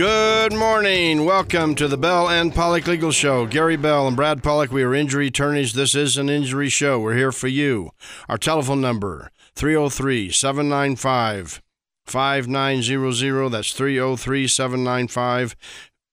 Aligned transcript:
Good 0.00 0.54
morning. 0.54 1.26
Welcome 1.26 1.74
to 1.74 1.86
the 1.86 1.98
Bell 1.98 2.30
and 2.30 2.54
Pollock 2.54 2.86
Legal 2.86 3.12
Show. 3.12 3.44
Gary 3.44 3.76
Bell 3.76 4.08
and 4.08 4.16
Brad 4.16 4.42
Pollock, 4.42 4.72
we 4.72 4.82
are 4.82 4.94
injury 4.94 5.26
attorneys. 5.26 5.74
This 5.74 5.94
is 5.94 6.16
an 6.16 6.30
injury 6.30 6.70
show. 6.70 6.98
We're 6.98 7.16
here 7.16 7.32
for 7.32 7.48
you. 7.48 7.90
Our 8.26 8.38
telephone 8.38 8.80
number 8.80 9.30
303 9.56 10.30
795 10.30 11.60
5900. 12.06 13.50
That's 13.50 13.74
303 13.74 14.48
795 14.48 15.56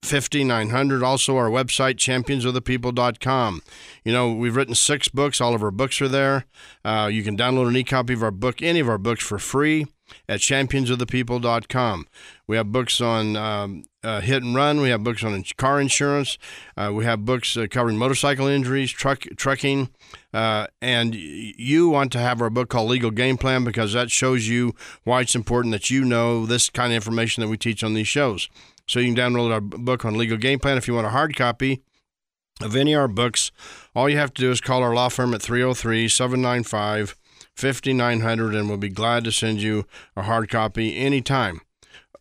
5900. 0.03 1.03
Also, 1.03 1.37
our 1.37 1.49
website, 1.49 1.95
championsofthepeople.com. 1.95 3.61
You 4.03 4.11
know, 4.11 4.33
we've 4.33 4.57
written 4.57 4.75
six 4.75 5.07
books. 5.07 5.39
All 5.39 5.55
of 5.55 5.63
our 5.63 5.71
books 5.71 6.01
are 6.01 6.09
there. 6.09 6.45
Uh, 6.83 7.09
you 7.09 7.23
can 7.23 7.37
download 7.37 7.69
an 7.69 7.77
e 7.77 7.85
copy 7.85 8.11
of 8.11 8.21
our 8.21 8.31
book, 8.31 8.61
any 8.61 8.81
of 8.81 8.89
our 8.89 8.97
books, 8.97 9.23
for 9.23 9.39
free 9.39 9.87
at 10.27 10.39
championsofthepeople.com. 10.39 12.05
We 12.47 12.55
have 12.55 12.71
books 12.71 13.01
on 13.01 13.35
um, 13.35 13.83
uh, 14.03 14.21
hit 14.21 14.41
and 14.41 14.55
run. 14.55 14.79
We 14.79 14.89
have 14.89 15.03
books 15.03 15.23
on 15.23 15.43
car 15.57 15.81
insurance. 15.81 16.37
Uh, 16.77 16.91
we 16.93 17.03
have 17.03 17.25
books 17.25 17.57
uh, 17.57 17.67
covering 17.69 17.97
motorcycle 17.97 18.47
injuries, 18.47 18.89
truck 18.89 19.25
trucking, 19.35 19.89
uh, 20.33 20.67
and 20.81 21.13
you 21.13 21.89
want 21.89 22.13
to 22.13 22.19
have 22.19 22.41
our 22.41 22.49
book 22.49 22.69
called 22.69 22.89
Legal 22.89 23.11
Game 23.11 23.37
Plan 23.37 23.65
because 23.65 23.91
that 23.93 24.09
shows 24.11 24.47
you 24.47 24.73
why 25.03 25.21
it's 25.21 25.35
important 25.35 25.73
that 25.73 25.89
you 25.89 26.05
know 26.05 26.45
this 26.45 26.69
kind 26.69 26.93
of 26.93 26.95
information 26.95 27.41
that 27.41 27.49
we 27.49 27.57
teach 27.57 27.83
on 27.83 27.93
these 27.93 28.07
shows. 28.07 28.49
So 28.87 29.01
you 29.01 29.13
can 29.13 29.33
download 29.33 29.51
our 29.51 29.59
book 29.59 30.05
on 30.05 30.17
Legal 30.17 30.37
Game 30.37 30.59
Plan 30.59 30.77
if 30.77 30.87
you 30.87 30.93
want 30.93 31.07
a 31.07 31.11
hard 31.11 31.35
copy 31.35 31.81
of 32.61 32.75
any 32.75 32.93
of 32.93 33.01
our 33.01 33.07
books. 33.09 33.51
All 33.93 34.07
you 34.07 34.17
have 34.17 34.33
to 34.35 34.41
do 34.41 34.51
is 34.51 34.61
call 34.61 34.83
our 34.83 34.95
law 34.95 35.09
firm 35.09 35.33
at 35.33 35.41
303 35.41 36.07
795 36.07 37.17
5900 37.55 38.55
and 38.55 38.69
we'll 38.69 38.77
be 38.77 38.87
glad 38.89 39.23
to 39.23 39.31
send 39.31 39.61
you 39.61 39.85
a 40.15 40.21
hard 40.23 40.49
copy 40.49 40.95
anytime. 40.95 41.61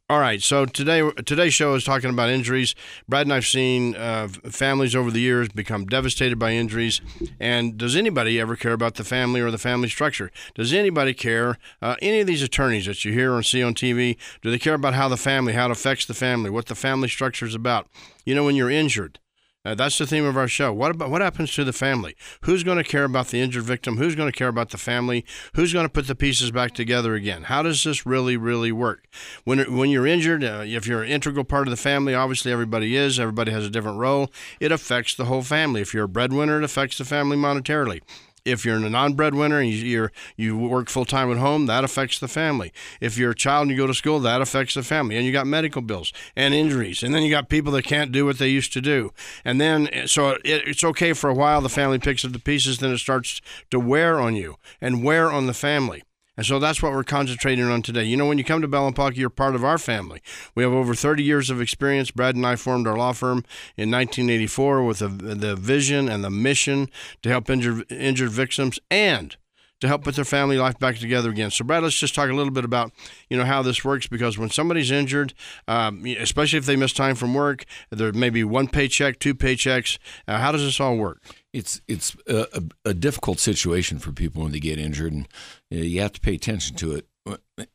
All 0.09 0.20
right, 0.20 0.41
so 0.41 0.66
today 0.66 1.10
today's 1.24 1.52
show 1.52 1.74
is 1.74 1.82
talking 1.82 2.10
about 2.10 2.29
injuries. 2.29 2.76
Brad 3.09 3.26
and 3.26 3.32
I've 3.32 3.45
seen 3.45 3.96
uh, 3.96 4.29
families 4.29 4.95
over 4.95 5.10
the 5.10 5.18
years 5.18 5.48
become 5.48 5.85
devastated 5.85 6.38
by 6.38 6.52
injuries. 6.52 7.01
And 7.40 7.76
does 7.76 7.96
anybody 7.96 8.38
ever 8.38 8.54
care 8.54 8.73
about 8.73 8.95
the 8.95 9.02
family 9.02 9.40
or 9.40 9.51
the 9.51 9.59
family 9.59 9.88
structure? 9.88 10.30
Does 10.54 10.73
anybody 10.73 11.13
care? 11.13 11.59
Uh, 11.82 11.96
any 12.01 12.21
of 12.21 12.29
these 12.29 12.45
attorneys 12.45 12.87
that 12.87 13.04
you 13.04 13.13
hear 13.13 13.35
or 13.35 13.43
see 13.43 13.65
on 13.65 13.74
TV, 13.74 14.16
do 14.43 14.51
they 14.52 14.60
care 14.60 14.74
about 14.74 14.95
how 14.95 15.09
the 15.09 15.16
family, 15.16 15.54
how 15.54 15.65
it 15.65 15.73
affects 15.73 16.07
the 16.07 16.15
family, 16.15 16.51
what 16.51 16.66
the 16.66 16.76
family 16.76 17.09
structure 17.09 17.45
is 17.45 17.57
about? 17.57 17.88
You 18.24 18.37
know, 18.37 18.45
when 18.45 18.54
you're 18.54 18.70
injured, 18.70 19.18
uh, 19.67 19.75
that's 19.75 19.99
the 19.99 20.07
theme 20.07 20.25
of 20.25 20.37
our 20.37 20.47
show. 20.47 20.73
What 20.73 20.93
about 20.93 21.11
what 21.11 21.21
happens 21.21 21.53
to 21.55 21.65
the 21.65 21.73
family? 21.73 22.15
Who's 22.43 22.63
going 22.63 22.79
to 22.79 22.85
care 22.85 23.03
about 23.03 23.29
the 23.29 23.41
injured 23.41 23.65
victim? 23.65 23.97
Who's 23.97 24.15
going 24.15 24.31
to 24.31 24.37
care 24.37 24.47
about 24.47 24.71
the 24.71 24.79
family? 24.79 25.25
Who's 25.55 25.73
going 25.73 25.85
to 25.85 25.93
put 25.93 26.07
the 26.07 26.15
pieces 26.15 26.53
back 26.53 26.73
together 26.73 27.15
again? 27.15 27.45
How 27.45 27.63
does 27.63 27.83
this 27.83 28.07
really, 28.07 28.37
really 28.37 28.71
work? 28.71 29.09
When 29.43 29.59
when 29.77 29.91
you're 29.91 30.07
injured, 30.07 30.45
uh, 30.45 30.63
if 30.65 30.87
you're 30.87 31.03
an 31.03 31.11
integral 31.11 31.45
part 31.45 31.67
of 31.67 31.73
the 31.73 31.77
family, 31.77 32.15
obviously 32.15 32.53
everybody 32.53 32.95
is. 32.95 33.19
Everybody 33.19 33.51
has 33.51 33.67
a 33.67 33.71
different 33.71 33.99
role. 33.99 34.31
It 34.61 34.71
affects 34.71 35.17
the 35.17 35.25
whole 35.25 35.43
family. 35.43 35.81
If 35.81 35.93
you're 35.93 36.05
a 36.05 36.09
breadwinner, 36.09 36.59
it 36.59 36.65
affects 36.65 36.99
the 36.99 37.05
family 37.05 37.37
monetarily. 37.37 38.03
If 38.47 38.65
you're 38.65 38.77
a 38.77 38.91
non-breadwinner 38.91 39.61
and 39.61 39.71
you 39.71 40.09
you 40.37 40.57
work 40.57 40.89
full 40.89 41.05
time 41.05 41.30
at 41.30 41.39
home, 41.39 41.66
that 41.66 41.85
affects 41.85 42.19
the 42.19 42.29
family. 42.29 42.73
If 43.01 43.19
you're 43.19 43.33
a 43.33 43.35
child 43.35 43.63
and 43.63 43.71
you 43.71 43.77
go 43.77 43.87
to 43.87 43.95
school, 43.95 44.21
that 44.21 44.41
affects 44.41 44.75
the 44.75 44.83
family. 44.83 45.16
And 45.16 45.27
you 45.27 45.33
got 45.33 45.47
medical 45.47 45.83
bills 45.83 46.13
and 46.35 46.55
injuries, 46.55 47.03
and 47.03 47.15
then 47.15 47.23
you 47.23 47.30
got 47.30 47.49
people 47.49 47.73
that 47.73 47.85
can't 47.85 48.13
do 48.13 48.25
what 48.25 48.38
they 48.38 48.49
used 48.49 48.73
to 48.75 48.80
do. 48.80 49.13
And 49.45 49.61
then 49.61 49.88
so 50.07 50.30
it, 50.30 50.41
it's 50.45 50.85
okay 50.85 51.13
for 51.13 51.29
a 51.29 51.35
while. 51.35 51.61
The 51.61 51.69
family 51.69 51.99
picks 51.99 52.25
up 52.25 52.33
the 52.33 52.38
pieces, 52.38 52.79
then 52.79 52.93
it 52.93 52.99
starts 52.99 53.41
to 53.71 53.80
wear 53.80 54.21
on 54.21 54.37
you 54.37 54.57
and 54.81 55.03
wear 55.03 55.31
on 55.31 55.47
the 55.47 55.55
family. 55.55 56.03
And 56.37 56.45
so 56.45 56.59
that's 56.59 56.82
what 56.82 56.92
we're 56.92 57.04
concentrating 57.04 57.65
on 57.65 57.82
today. 57.82 58.04
You 58.04 58.16
know, 58.16 58.26
when 58.26 58.38
you 58.38 58.45
come 58.45 58.60
to 58.60 58.68
Bell 58.68 58.87
and 58.87 58.95
Pollock, 58.95 59.16
you're 59.16 59.30
part 59.30 59.54
of 59.54 59.65
our 59.65 59.79
family. 59.79 60.20
We 60.54 60.62
have 60.62 60.73
over 60.73 60.95
30 60.95 61.23
years 61.23 61.48
of 61.51 61.60
experience. 61.60 62.10
Brad 62.10 62.34
and 62.37 62.46
I 62.46 62.56
formed 62.56 62.87
our 62.87 62.96
law 62.96 63.12
firm 63.12 63.38
in 63.76 63.90
1984 63.90 64.84
with 64.84 64.98
the, 64.98 65.08
the 65.08 65.56
vision 65.56 66.08
and 66.08 66.22
the 66.22 66.30
mission 66.30 66.91
to 67.22 67.28
help 67.30 67.48
injured, 67.48 67.91
injured 67.91 68.30
victims 68.30 68.78
and 68.91 69.36
to 69.80 69.88
help 69.88 70.04
put 70.04 70.16
their 70.16 70.25
family 70.25 70.56
life 70.56 70.78
back 70.78 70.96
together 70.96 71.30
again. 71.30 71.50
So, 71.50 71.64
Brad, 71.64 71.82
let's 71.82 71.98
just 71.98 72.14
talk 72.14 72.30
a 72.30 72.34
little 72.34 72.52
bit 72.52 72.64
about 72.64 72.92
you 73.28 73.36
know 73.36 73.44
how 73.44 73.62
this 73.62 73.84
works 73.84 74.06
because 74.06 74.38
when 74.38 74.50
somebody's 74.50 74.91
injured, 74.91 75.34
um, 75.69 76.04
especially 76.19 76.58
if 76.58 76.66
they 76.66 76.76
miss 76.76 76.92
time 76.92 77.14
from 77.14 77.34
work, 77.34 77.64
there 77.91 78.12
may 78.12 78.30
be 78.30 78.44
one 78.44 78.69
paycheck, 78.69 79.19
two 79.19 79.34
paychecks. 79.34 79.98
Uh, 80.26 80.38
how 80.38 80.52
does 80.52 80.62
this 80.62 80.80
all 80.80 80.96
work? 80.96 81.22
It's 81.56 81.81
it's 81.89 82.17
a, 82.27 82.62
a, 82.84 82.93
difficult 82.93 83.39
situation 83.39 83.99
for 83.99 84.12
people 84.12 84.43
when 84.43 84.53
they 84.53 84.61
get 84.61 84.78
injured, 84.78 85.12
and 85.12 85.28
you, 85.71 85.78
know, 85.78 85.84
you 85.84 86.00
have 86.03 86.12
to 86.12 86.21
pay 86.21 86.34
attention 86.34 86.77
to 86.77 86.97
it. 86.97 87.06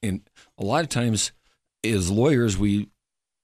And 0.04 0.22
a 0.58 0.64
lot 0.64 0.84
of 0.84 0.90
times, 0.90 1.32
as 1.84 2.12
lawyers, 2.12 2.58
we 2.58 2.90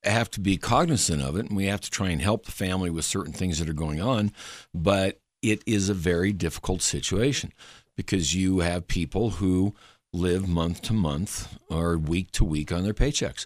have 0.04 0.30
to 0.32 0.40
be 0.40 0.58
cognizant 0.58 1.24
of 1.24 1.38
it, 1.38 1.48
and 1.48 1.58
we 1.58 1.66
have 1.66 1.82
to 1.82 1.90
try 1.90 2.10
and 2.10 2.22
help 2.22 2.46
the 2.46 2.52
family 2.52 2.92
with 2.92 3.04
certain 3.04 3.34
things 3.34 3.58
that 3.58 3.68
are 3.68 3.74
going 3.74 4.00
on. 4.00 4.32
But 4.76 5.20
it 5.42 5.64
is 5.66 5.90
a 5.90 5.96
very 5.96 6.34
difficult 6.34 6.82
situation 6.82 7.52
because 7.96 8.36
you 8.36 8.60
have 8.60 8.88
people 8.88 9.32
who 9.32 9.74
live 10.14 10.48
month 10.48 10.82
to 10.84 10.94
month 10.94 11.58
or 11.70 11.98
week 11.98 12.32
to 12.32 12.46
week 12.46 12.72
on 12.72 12.84
their 12.84 12.94
paychecks. 12.94 13.46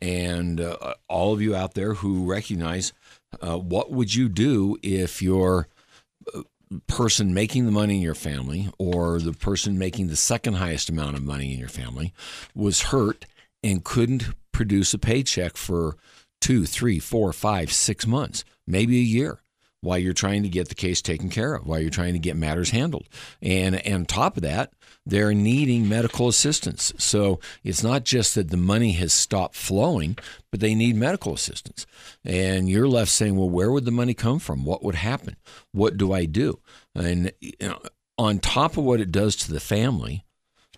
And 0.00 0.60
uh, 0.60 0.94
all 1.08 1.32
of 1.32 1.42
you 1.42 1.54
out 1.54 1.74
there 1.74 1.94
who 1.94 2.24
recognize 2.24 2.92
uh, 3.40 3.58
what 3.58 3.90
would 3.90 4.14
you 4.14 4.28
do 4.28 4.78
if 4.82 5.20
your 5.20 5.68
person 6.86 7.34
making 7.34 7.66
the 7.66 7.72
money 7.72 7.96
in 7.96 8.02
your 8.02 8.14
family 8.14 8.70
or 8.78 9.18
the 9.18 9.32
person 9.32 9.78
making 9.78 10.06
the 10.06 10.16
second 10.16 10.54
highest 10.54 10.88
amount 10.88 11.16
of 11.16 11.22
money 11.22 11.52
in 11.52 11.58
your 11.58 11.68
family 11.68 12.12
was 12.54 12.82
hurt 12.82 13.26
and 13.62 13.84
couldn't 13.84 14.28
produce 14.52 14.94
a 14.94 14.98
paycheck 14.98 15.56
for 15.56 15.96
two, 16.40 16.64
three, 16.64 16.98
four, 16.98 17.32
five, 17.32 17.72
six 17.72 18.06
months, 18.06 18.44
maybe 18.66 18.98
a 18.98 19.02
year 19.02 19.40
while 19.80 19.98
you're 19.98 20.12
trying 20.12 20.42
to 20.42 20.48
get 20.48 20.68
the 20.68 20.74
case 20.74 21.00
taken 21.00 21.30
care 21.30 21.54
of, 21.54 21.66
while 21.66 21.80
you're 21.80 21.90
trying 21.90 22.12
to 22.12 22.18
get 22.18 22.36
matters 22.36 22.70
handled. 22.70 23.08
And, 23.40 23.74
and 23.86 24.08
top 24.08 24.36
of 24.36 24.42
that, 24.42 24.72
they're 25.06 25.34
needing 25.34 25.88
medical 25.88 26.28
assistance. 26.28 26.92
So 26.98 27.40
it's 27.64 27.82
not 27.82 28.04
just 28.04 28.34
that 28.34 28.50
the 28.50 28.56
money 28.56 28.92
has 28.92 29.12
stopped 29.12 29.54
flowing, 29.54 30.18
but 30.50 30.60
they 30.60 30.74
need 30.74 30.96
medical 30.96 31.34
assistance. 31.34 31.86
And 32.24 32.68
you're 32.68 32.88
left 32.88 33.10
saying, 33.10 33.36
well, 33.36 33.50
where 33.50 33.70
would 33.70 33.84
the 33.84 33.90
money 33.90 34.14
come 34.14 34.38
from? 34.38 34.64
What 34.64 34.82
would 34.82 34.96
happen? 34.96 35.36
What 35.72 35.96
do 35.96 36.12
I 36.12 36.26
do? 36.26 36.60
And 36.94 37.32
you 37.40 37.52
know, 37.60 37.80
on 38.18 38.38
top 38.38 38.76
of 38.76 38.84
what 38.84 39.00
it 39.00 39.10
does 39.10 39.36
to 39.36 39.52
the 39.52 39.60
family, 39.60 40.24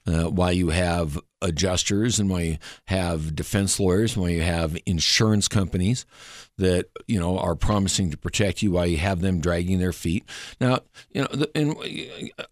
uh, 0.06 0.24
while 0.24 0.52
you 0.52 0.70
have 0.70 1.18
adjusters 1.42 2.18
and 2.18 2.30
while 2.30 2.40
you 2.40 2.58
have 2.86 3.34
defense 3.34 3.78
lawyers, 3.78 4.14
and 4.14 4.22
while 4.22 4.30
you 4.30 4.42
have 4.42 4.76
insurance 4.86 5.48
companies 5.48 6.06
that 6.58 6.86
you 7.06 7.18
know 7.18 7.38
are 7.38 7.54
promising 7.54 8.10
to 8.10 8.16
protect 8.16 8.62
you 8.62 8.70
while 8.70 8.86
you 8.86 8.98
have 8.98 9.20
them 9.20 9.40
dragging 9.40 9.78
their 9.78 9.92
feet. 9.92 10.24
Now, 10.60 10.80
you 11.10 11.22
know, 11.22 11.28
the, 11.32 11.50
and 11.54 11.76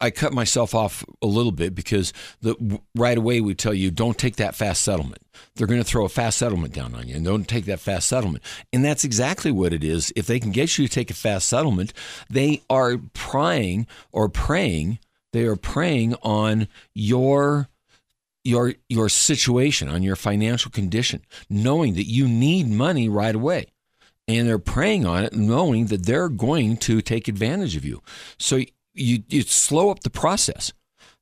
I 0.01 0.11
cut 0.11 0.33
myself 0.33 0.75
off 0.75 1.05
a 1.23 1.27
little 1.27 1.53
bit 1.53 1.75
because 1.75 2.13
the 2.41 2.81
right 2.95 3.17
away 3.17 3.41
we 3.41 3.55
tell 3.55 3.75
you 3.75 3.91
don't 3.91 4.19
take 4.19 4.37
that 4.37 4.55
fast 4.55 4.83
settlement. 4.83 5.23
They're 5.55 5.67
going 5.67 5.81
to 5.81 5.85
throw 5.85 6.05
a 6.05 6.09
fast 6.09 6.39
settlement 6.39 6.75
down 6.75 6.95
on 6.95 7.09
you, 7.09 7.17
and 7.17 7.25
don't 7.25 7.49
take 7.49 7.67
that 7.67 7.81
fast 7.81 8.09
settlement. 8.09 8.45
And 8.73 8.85
that's 8.85 9.05
exactly 9.05 9.53
what 9.53 9.73
it 9.73 9.85
is. 9.85 10.13
If 10.17 10.27
they 10.27 10.41
can 10.41 10.51
get 10.51 10.77
you 10.77 10.89
to 10.89 10.93
take 10.93 11.11
a 11.11 11.15
fast 11.15 11.49
settlement, 11.49 11.93
they 12.29 12.63
are 12.69 12.99
prying 13.13 13.87
or 14.13 14.29
preying. 14.29 14.99
They 15.33 15.45
are 15.45 15.57
preying 15.57 16.15
on 16.23 16.67
your 16.95 17.69
your 18.45 18.75
your 18.89 19.09
situation, 19.09 19.89
on 19.89 20.03
your 20.03 20.17
financial 20.17 20.71
condition, 20.71 21.25
knowing 21.49 21.95
that 21.95 22.07
you 22.07 22.29
need 22.29 22.69
money 22.69 23.09
right 23.09 23.35
away. 23.35 23.67
And 24.29 24.47
they're 24.47 24.59
preying 24.59 25.05
on 25.05 25.25
it, 25.25 25.33
knowing 25.33 25.87
that 25.87 26.07
they're 26.07 26.29
going 26.29 26.77
to 26.79 27.01
take 27.03 27.27
advantage 27.27 27.75
of 27.75 27.85
you. 27.85 28.01
So 28.39 28.61
you, 28.95 29.25
you 29.29 29.43
slow 29.43 29.91
up 29.91 30.01
the 30.01 30.11
process. 30.11 30.73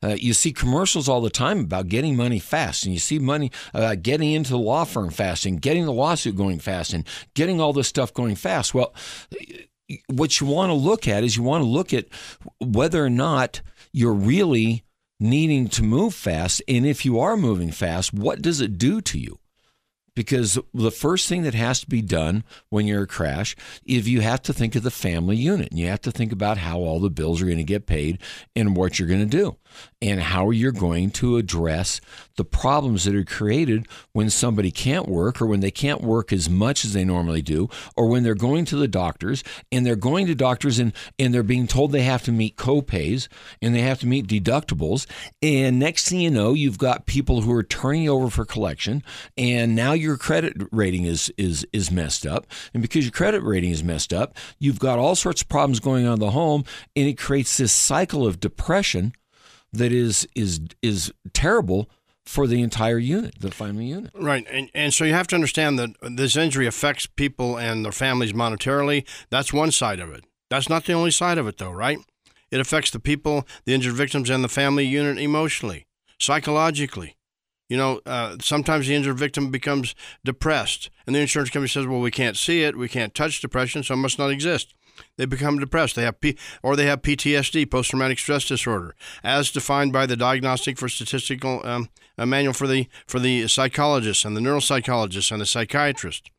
Uh, 0.02 0.16
you 0.18 0.32
see 0.32 0.52
commercials 0.52 1.08
all 1.08 1.20
the 1.20 1.30
time 1.30 1.60
about 1.60 1.88
getting 1.88 2.16
money 2.16 2.38
fast, 2.38 2.84
and 2.84 2.92
you 2.92 3.00
see 3.00 3.18
money 3.18 3.50
uh, 3.74 3.96
getting 3.96 4.32
into 4.32 4.50
the 4.50 4.58
law 4.58 4.84
firm 4.84 5.10
fast, 5.10 5.46
and 5.46 5.60
getting 5.60 5.86
the 5.86 5.92
lawsuit 5.92 6.36
going 6.36 6.58
fast, 6.58 6.92
and 6.92 7.04
getting 7.34 7.60
all 7.60 7.72
this 7.72 7.88
stuff 7.88 8.14
going 8.14 8.36
fast. 8.36 8.74
Well, 8.74 8.94
what 10.08 10.38
you 10.38 10.46
want 10.46 10.70
to 10.70 10.74
look 10.74 11.08
at 11.08 11.24
is 11.24 11.36
you 11.36 11.42
want 11.42 11.62
to 11.62 11.68
look 11.68 11.92
at 11.92 12.06
whether 12.60 13.04
or 13.04 13.10
not 13.10 13.62
you're 13.92 14.12
really 14.12 14.84
needing 15.20 15.68
to 15.68 15.82
move 15.82 16.14
fast. 16.14 16.62
And 16.68 16.86
if 16.86 17.04
you 17.04 17.18
are 17.20 17.36
moving 17.36 17.70
fast, 17.70 18.12
what 18.12 18.42
does 18.42 18.60
it 18.60 18.78
do 18.78 19.00
to 19.02 19.18
you? 19.18 19.38
Because 20.14 20.58
the 20.74 20.90
first 20.90 21.28
thing 21.28 21.42
that 21.42 21.54
has 21.54 21.80
to 21.80 21.86
be 21.86 22.02
done 22.02 22.42
when 22.70 22.88
you're 22.88 23.04
a 23.04 23.06
crash, 23.06 23.54
if 23.84 24.08
you 24.08 24.20
have 24.20 24.42
to 24.42 24.52
think 24.52 24.74
of 24.74 24.82
the 24.82 24.90
family 24.90 25.36
unit 25.36 25.70
and 25.70 25.78
you 25.78 25.86
have 25.86 26.00
to 26.00 26.10
think 26.10 26.32
about 26.32 26.58
how 26.58 26.78
all 26.78 26.98
the 26.98 27.08
bills 27.08 27.40
are 27.40 27.44
going 27.44 27.58
to 27.58 27.62
get 27.64 27.86
paid 27.86 28.18
and 28.56 28.76
what 28.76 28.98
you're 28.98 29.06
going 29.06 29.20
to 29.20 29.26
do. 29.26 29.56
And 30.00 30.20
how 30.20 30.50
you're 30.50 30.72
going 30.72 31.10
to 31.10 31.36
address 31.36 32.00
the 32.36 32.44
problems 32.44 33.04
that 33.04 33.14
are 33.14 33.24
created 33.24 33.86
when 34.12 34.30
somebody 34.30 34.70
can't 34.70 35.08
work 35.08 35.42
or 35.42 35.46
when 35.46 35.60
they 35.60 35.70
can't 35.70 36.00
work 36.00 36.32
as 36.32 36.48
much 36.48 36.84
as 36.84 36.92
they 36.92 37.04
normally 37.04 37.42
do 37.42 37.68
or 37.96 38.06
when 38.06 38.22
they're 38.22 38.34
going 38.34 38.64
to 38.64 38.76
the 38.76 38.88
doctors 38.88 39.42
and 39.72 39.84
they're 39.84 39.96
going 39.96 40.26
to 40.26 40.34
doctors 40.34 40.78
and, 40.78 40.92
and 41.18 41.34
they're 41.34 41.42
being 41.42 41.66
told 41.66 41.90
they 41.90 42.02
have 42.02 42.22
to 42.22 42.32
meet 42.32 42.56
copays 42.56 43.28
and 43.60 43.74
they 43.74 43.80
have 43.80 43.98
to 43.98 44.06
meet 44.06 44.26
deductibles. 44.26 45.06
And 45.42 45.78
next 45.78 46.08
thing 46.08 46.20
you 46.20 46.30
know 46.30 46.54
you've 46.54 46.78
got 46.78 47.06
people 47.06 47.40
who 47.40 47.52
are 47.52 47.64
turning 47.64 48.08
over 48.08 48.30
for 48.30 48.44
collection 48.44 49.02
and 49.36 49.74
now 49.74 49.92
your 49.92 50.16
credit 50.16 50.54
rating 50.70 51.04
is 51.04 51.32
is 51.36 51.66
is 51.72 51.90
messed 51.90 52.24
up. 52.24 52.46
And 52.72 52.82
because 52.82 53.04
your 53.04 53.12
credit 53.12 53.42
rating 53.42 53.70
is 53.70 53.82
messed 53.82 54.12
up 54.12 54.36
you've 54.58 54.78
got 54.78 54.98
all 54.98 55.16
sorts 55.16 55.42
of 55.42 55.48
problems 55.48 55.80
going 55.80 56.06
on 56.06 56.14
in 56.14 56.20
the 56.20 56.30
home 56.30 56.64
and 56.94 57.08
it 57.08 57.18
creates 57.18 57.56
this 57.56 57.72
cycle 57.72 58.26
of 58.26 58.40
depression 58.40 59.12
that 59.72 59.92
is 59.92 60.26
is 60.34 60.60
is 60.82 61.12
terrible 61.32 61.88
for 62.24 62.46
the 62.46 62.60
entire 62.60 62.98
unit, 62.98 63.34
the 63.40 63.50
family 63.50 63.86
unit. 63.86 64.12
Right. 64.14 64.46
And, 64.50 64.70
and 64.74 64.92
so 64.92 65.04
you 65.04 65.14
have 65.14 65.26
to 65.28 65.34
understand 65.34 65.78
that 65.78 65.94
this 66.02 66.36
injury 66.36 66.66
affects 66.66 67.06
people 67.06 67.58
and 67.58 67.86
their 67.86 67.92
families 67.92 68.34
monetarily. 68.34 69.08
That's 69.30 69.50
one 69.50 69.70
side 69.70 69.98
of 69.98 70.12
it. 70.12 70.24
That's 70.50 70.68
not 70.68 70.84
the 70.84 70.92
only 70.92 71.10
side 71.10 71.38
of 71.38 71.46
it, 71.46 71.56
though, 71.56 71.70
right? 71.70 71.98
It 72.50 72.60
affects 72.60 72.90
the 72.90 73.00
people, 73.00 73.46
the 73.64 73.72
injured 73.72 73.94
victims, 73.94 74.28
and 74.28 74.44
the 74.44 74.48
family 74.48 74.84
unit 74.84 75.18
emotionally, 75.18 75.86
psychologically. 76.18 77.16
You 77.70 77.76
know, 77.78 78.00
uh, 78.04 78.36
sometimes 78.40 78.86
the 78.86 78.94
injured 78.94 79.18
victim 79.18 79.50
becomes 79.50 79.94
depressed, 80.24 80.90
and 81.06 81.14
the 81.14 81.20
insurance 81.20 81.50
company 81.50 81.68
says, 81.68 81.86
"Well, 81.86 82.00
we 82.00 82.10
can't 82.10 82.36
see 82.36 82.62
it, 82.62 82.76
we 82.76 82.88
can't 82.88 83.14
touch 83.14 83.40
depression, 83.40 83.82
so 83.82 83.94
it 83.94 83.98
must 83.98 84.18
not 84.18 84.30
exist." 84.30 84.74
They 85.16 85.26
become 85.26 85.58
depressed. 85.58 85.96
They 85.96 86.02
have 86.02 86.20
P, 86.20 86.36
or 86.62 86.76
they 86.76 86.86
have 86.86 87.02
PTSD, 87.02 87.70
post 87.70 87.90
traumatic 87.90 88.18
stress 88.18 88.44
disorder, 88.44 88.94
as 89.22 89.50
defined 89.50 89.92
by 89.92 90.06
the 90.06 90.16
Diagnostic 90.16 90.78
for 90.78 90.88
Statistical 90.88 91.66
um, 91.66 91.88
Manual 92.18 92.52
for 92.52 92.66
the 92.66 92.88
for 93.06 93.18
the 93.18 93.48
psychologists 93.48 94.24
and 94.24 94.36
the 94.36 94.40
neuropsychologists 94.40 95.32
and 95.32 95.40
the 95.40 95.46
psychiatrist. 95.46 96.30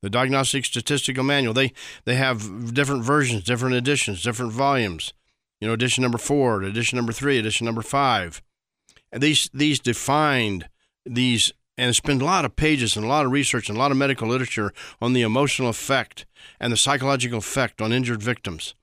The 0.00 0.10
Diagnostic 0.10 0.64
Statistical 0.64 1.24
Manual. 1.24 1.54
They 1.54 1.72
they 2.04 2.14
have 2.14 2.72
different 2.72 3.04
versions, 3.04 3.42
different 3.42 3.74
editions, 3.74 4.22
different 4.22 4.52
volumes. 4.52 5.12
You 5.60 5.66
know, 5.66 5.74
edition 5.74 6.02
number 6.02 6.18
four, 6.18 6.62
edition 6.62 6.96
number 6.96 7.12
three, 7.12 7.38
edition 7.38 7.64
number 7.64 7.82
five. 7.82 8.42
And 9.10 9.22
these 9.22 9.50
these 9.52 9.80
defined 9.80 10.68
these 11.04 11.52
and 11.78 11.94
spend 11.94 12.20
a 12.20 12.24
lot 12.24 12.44
of 12.44 12.56
pages 12.56 12.96
and 12.96 13.06
a 13.06 13.08
lot 13.08 13.24
of 13.24 13.32
research 13.32 13.68
and 13.68 13.78
a 13.78 13.80
lot 13.80 13.92
of 13.92 13.96
medical 13.96 14.28
literature 14.28 14.72
on 15.00 15.12
the 15.12 15.22
emotional 15.22 15.70
effect 15.70 16.26
and 16.60 16.72
the 16.72 16.76
psychological 16.76 17.38
effect 17.38 17.80
on 17.80 17.92
injured 17.92 18.22
victims. 18.22 18.74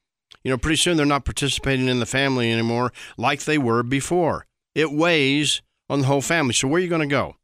You 0.44 0.52
know, 0.52 0.58
pretty 0.58 0.78
soon 0.78 0.96
they're 0.96 1.06
not 1.06 1.26
participating 1.26 1.88
in 1.88 2.00
the 2.00 2.06
family 2.06 2.52
anymore 2.52 2.94
like 3.18 3.44
they 3.44 3.58
were 3.58 3.84
before. 3.84 4.46
It 4.74 4.92
weighs 4.92 5.62
on 5.90 6.02
the 6.02 6.08
whole 6.08 6.22
family. 6.22 6.54
So, 6.54 6.68
where 6.68 6.80
are 6.80 6.84
you 6.84 6.90
going 6.90 7.02
to 7.02 7.08
go? 7.08 7.36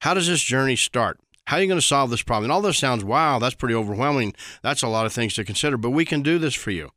How 0.00 0.14
does 0.14 0.26
this 0.26 0.42
journey 0.42 0.76
start? 0.76 1.20
How 1.46 1.58
are 1.58 1.60
you 1.60 1.68
going 1.68 1.80
to 1.80 1.86
solve 1.86 2.10
this 2.10 2.22
problem? 2.22 2.44
And 2.44 2.52
all 2.52 2.62
this 2.62 2.78
sounds, 2.78 3.04
wow, 3.04 3.38
that's 3.38 3.54
pretty 3.54 3.74
overwhelming. 3.74 4.34
That's 4.62 4.82
a 4.82 4.88
lot 4.88 5.04
of 5.04 5.12
things 5.12 5.34
to 5.34 5.44
consider, 5.44 5.76
but 5.76 5.90
we 5.90 6.04
can 6.04 6.22
do 6.22 6.38
this 6.38 6.54
for 6.54 6.70
you. 6.70 6.90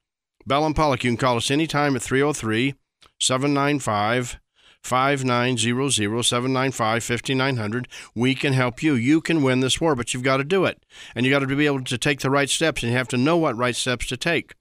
Bell 0.46 0.66
and 0.66 0.76
Pollock, 0.76 1.04
you 1.04 1.10
can 1.10 1.18
call 1.18 1.36
us 1.36 1.52
anytime 1.52 1.96
at 1.96 2.02
303 2.02 2.76
795 3.20 4.40
5900 4.84 6.24
795 6.24 7.04
5900. 7.04 7.88
We 8.16 8.36
can 8.36 8.54
help 8.54 8.82
you. 8.82 8.94
You 8.94 9.22
can 9.22 9.44
win 9.44 9.60
this 9.60 9.82
war, 9.82 9.96
but 9.96 10.14
you've 10.14 10.24
got 10.24 10.38
to 10.38 10.44
do 10.44 10.66
it. 10.66 10.82
And 11.16 11.26
you've 11.26 11.34
got 11.34 11.48
to 11.48 11.56
be 11.56 11.66
able 11.66 11.84
to 11.84 11.98
take 11.98 12.22
the 12.22 12.30
right 12.30 12.50
steps, 12.50 12.84
and 12.84 12.92
you 12.92 12.98
have 12.98 13.08
to 13.10 13.18
know 13.18 13.38
what 13.38 13.58
right 13.58 13.76
steps 13.76 14.08
to 14.08 14.18
take. 14.18 14.54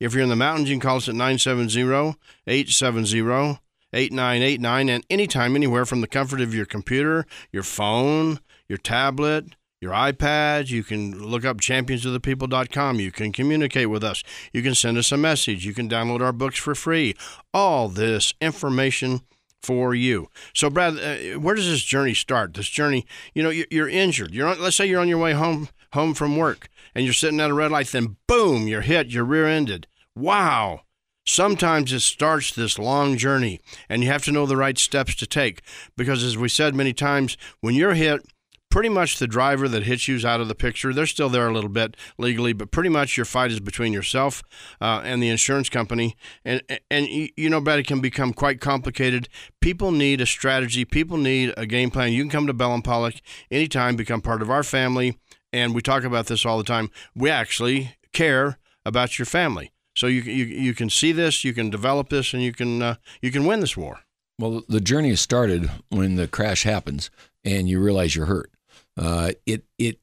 If 0.00 0.14
you're 0.14 0.22
in 0.22 0.28
the 0.28 0.36
mountains, 0.36 0.68
you 0.68 0.74
can 0.76 0.80
call 0.80 0.96
us 0.98 1.08
at 1.08 1.14
970 1.14 2.16
870 2.46 3.58
8989 3.92 4.88
and 4.88 5.04
anytime, 5.08 5.56
anywhere 5.56 5.86
from 5.86 6.02
the 6.02 6.06
comfort 6.06 6.40
of 6.40 6.54
your 6.54 6.66
computer, 6.66 7.26
your 7.52 7.62
phone, 7.62 8.38
your 8.68 8.78
tablet, 8.78 9.56
your 9.80 9.92
iPad. 9.92 10.68
You 10.68 10.84
can 10.84 11.18
look 11.18 11.44
up 11.44 11.58
championsofthepeople.com. 11.58 13.00
You 13.00 13.10
can 13.10 13.32
communicate 13.32 13.88
with 13.88 14.04
us. 14.04 14.22
You 14.52 14.62
can 14.62 14.74
send 14.74 14.98
us 14.98 15.10
a 15.10 15.16
message. 15.16 15.64
You 15.64 15.72
can 15.72 15.88
download 15.88 16.20
our 16.20 16.32
books 16.32 16.58
for 16.58 16.74
free. 16.74 17.14
All 17.54 17.88
this 17.88 18.34
information 18.40 19.22
for 19.62 19.94
you. 19.94 20.28
So, 20.54 20.70
Brad, 20.70 20.98
uh, 20.98 21.38
where 21.38 21.54
does 21.54 21.68
this 21.68 21.82
journey 21.82 22.14
start? 22.14 22.54
This 22.54 22.68
journey, 22.68 23.06
you 23.34 23.42
know, 23.42 23.50
you're 23.50 23.88
injured. 23.88 24.32
You're 24.32 24.48
on, 24.48 24.60
let's 24.60 24.76
say 24.76 24.86
you're 24.86 25.00
on 25.00 25.08
your 25.08 25.18
way 25.18 25.32
home 25.32 25.68
home 25.92 26.14
from 26.14 26.36
work 26.36 26.68
and 26.94 27.04
you're 27.04 27.14
sitting 27.14 27.40
at 27.40 27.50
a 27.50 27.54
red 27.54 27.70
light. 27.70 27.88
Then, 27.88 28.16
boom, 28.26 28.68
you're 28.68 28.82
hit. 28.82 29.08
You're 29.08 29.24
rear-ended. 29.24 29.86
Wow. 30.14 30.82
Sometimes 31.26 31.92
it 31.92 32.00
starts 32.00 32.52
this 32.52 32.78
long 32.78 33.18
journey, 33.18 33.60
and 33.86 34.02
you 34.02 34.08
have 34.08 34.24
to 34.24 34.32
know 34.32 34.46
the 34.46 34.56
right 34.56 34.78
steps 34.78 35.14
to 35.16 35.26
take 35.26 35.60
because, 35.94 36.24
as 36.24 36.38
we 36.38 36.48
said 36.48 36.74
many 36.74 36.94
times, 36.94 37.36
when 37.60 37.74
you're 37.74 37.92
hit 37.92 38.22
pretty 38.70 38.88
much 38.88 39.18
the 39.18 39.26
driver 39.26 39.68
that 39.68 39.84
hits 39.84 40.08
you's 40.08 40.24
out 40.24 40.40
of 40.40 40.48
the 40.48 40.54
picture. 40.54 40.92
They're 40.92 41.06
still 41.06 41.28
there 41.28 41.48
a 41.48 41.52
little 41.52 41.70
bit 41.70 41.96
legally, 42.18 42.52
but 42.52 42.70
pretty 42.70 42.88
much 42.88 43.16
your 43.16 43.26
fight 43.26 43.50
is 43.50 43.60
between 43.60 43.92
yourself 43.92 44.42
uh, 44.80 45.02
and 45.04 45.22
the 45.22 45.28
insurance 45.28 45.68
company. 45.68 46.16
And 46.44 46.62
and 46.90 47.06
you 47.08 47.48
know, 47.50 47.60
Brad, 47.60 47.78
it 47.78 47.86
can 47.86 48.00
become 48.00 48.32
quite 48.32 48.60
complicated. 48.60 49.28
People 49.60 49.90
need 49.90 50.20
a 50.20 50.26
strategy. 50.26 50.84
People 50.84 51.16
need 51.16 51.54
a 51.56 51.66
game 51.66 51.90
plan. 51.90 52.12
You 52.12 52.22
can 52.22 52.30
come 52.30 52.46
to 52.46 52.52
Bell 52.52 52.74
and 52.74 52.84
Pollock 52.84 53.14
anytime, 53.50 53.96
become 53.96 54.20
part 54.20 54.42
of 54.42 54.50
our 54.50 54.62
family, 54.62 55.18
and 55.52 55.74
we 55.74 55.82
talk 55.82 56.04
about 56.04 56.26
this 56.26 56.44
all 56.44 56.58
the 56.58 56.64
time. 56.64 56.90
We 57.14 57.30
actually 57.30 57.96
care 58.12 58.58
about 58.84 59.18
your 59.18 59.26
family. 59.26 59.72
So 59.96 60.06
you 60.06 60.22
you, 60.22 60.44
you 60.44 60.74
can 60.74 60.90
see 60.90 61.12
this, 61.12 61.44
you 61.44 61.52
can 61.52 61.70
develop 61.70 62.10
this, 62.10 62.32
and 62.32 62.42
you 62.42 62.52
can 62.52 62.82
uh, 62.82 62.94
you 63.22 63.30
can 63.30 63.46
win 63.46 63.60
this 63.60 63.76
war. 63.76 64.00
Well, 64.40 64.62
the 64.68 64.80
journey 64.80 65.08
has 65.08 65.20
started 65.20 65.68
when 65.88 66.14
the 66.14 66.28
crash 66.28 66.62
happens 66.62 67.10
and 67.44 67.68
you 67.68 67.80
realize 67.80 68.14
you're 68.14 68.26
hurt 68.26 68.52
uh, 68.98 69.32
it 69.46 69.64
it 69.78 69.98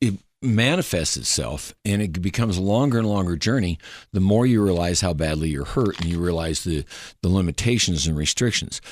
it 0.00 0.14
manifests 0.42 1.16
itself 1.16 1.74
and 1.84 2.02
it 2.02 2.20
becomes 2.20 2.58
a 2.58 2.62
longer 2.62 2.98
and 2.98 3.08
longer 3.08 3.34
journey 3.34 3.78
the 4.12 4.20
more 4.20 4.44
you 4.44 4.62
realize 4.62 5.00
how 5.00 5.14
badly 5.14 5.48
you're 5.48 5.64
hurt 5.64 5.98
and 6.00 6.10
you 6.10 6.20
realize 6.20 6.64
the 6.64 6.84
the 7.22 7.28
limitations 7.28 8.06
and 8.06 8.16
restrictions 8.16 8.82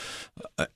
uh, 0.58 0.66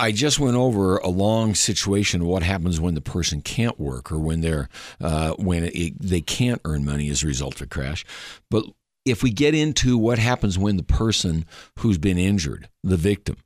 I 0.00 0.12
just 0.12 0.38
went 0.38 0.56
over 0.56 0.96
a 0.96 1.08
long 1.08 1.54
situation 1.54 2.22
of 2.22 2.26
what 2.26 2.42
happens 2.42 2.80
when 2.80 2.94
the 2.94 3.02
person 3.02 3.42
can't 3.42 3.78
work 3.78 4.10
or 4.10 4.18
when 4.18 4.40
they're 4.40 4.70
uh, 4.98 5.32
when 5.34 5.64
it, 5.64 6.00
they 6.00 6.22
can't 6.22 6.62
earn 6.64 6.86
money 6.86 7.10
as 7.10 7.22
a 7.22 7.26
result 7.26 7.56
of 7.56 7.62
a 7.62 7.66
crash. 7.66 8.06
But 8.50 8.64
if 9.04 9.22
we 9.22 9.30
get 9.30 9.54
into 9.54 9.98
what 9.98 10.18
happens 10.18 10.58
when 10.58 10.78
the 10.78 10.82
person 10.82 11.44
who's 11.80 11.98
been 11.98 12.16
injured, 12.16 12.70
the 12.82 12.96
victim, 12.96 13.36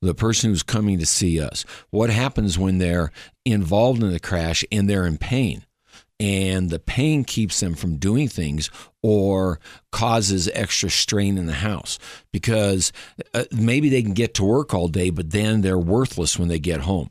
the 0.00 0.14
person 0.14 0.50
who's 0.50 0.62
coming 0.62 0.98
to 0.98 1.06
see 1.06 1.40
us. 1.40 1.64
What 1.90 2.10
happens 2.10 2.58
when 2.58 2.78
they're 2.78 3.10
involved 3.44 4.02
in 4.02 4.12
the 4.12 4.20
crash 4.20 4.64
and 4.70 4.88
they're 4.88 5.06
in 5.06 5.18
pain? 5.18 5.64
And 6.20 6.68
the 6.68 6.80
pain 6.80 7.22
keeps 7.22 7.60
them 7.60 7.74
from 7.74 7.96
doing 7.96 8.26
things 8.26 8.70
or 9.04 9.60
causes 9.92 10.48
extra 10.52 10.90
strain 10.90 11.38
in 11.38 11.46
the 11.46 11.52
house 11.52 11.96
because 12.32 12.92
uh, 13.34 13.44
maybe 13.52 13.88
they 13.88 14.02
can 14.02 14.14
get 14.14 14.34
to 14.34 14.44
work 14.44 14.74
all 14.74 14.88
day, 14.88 15.10
but 15.10 15.30
then 15.30 15.60
they're 15.60 15.78
worthless 15.78 16.36
when 16.36 16.48
they 16.48 16.58
get 16.58 16.80
home. 16.80 17.10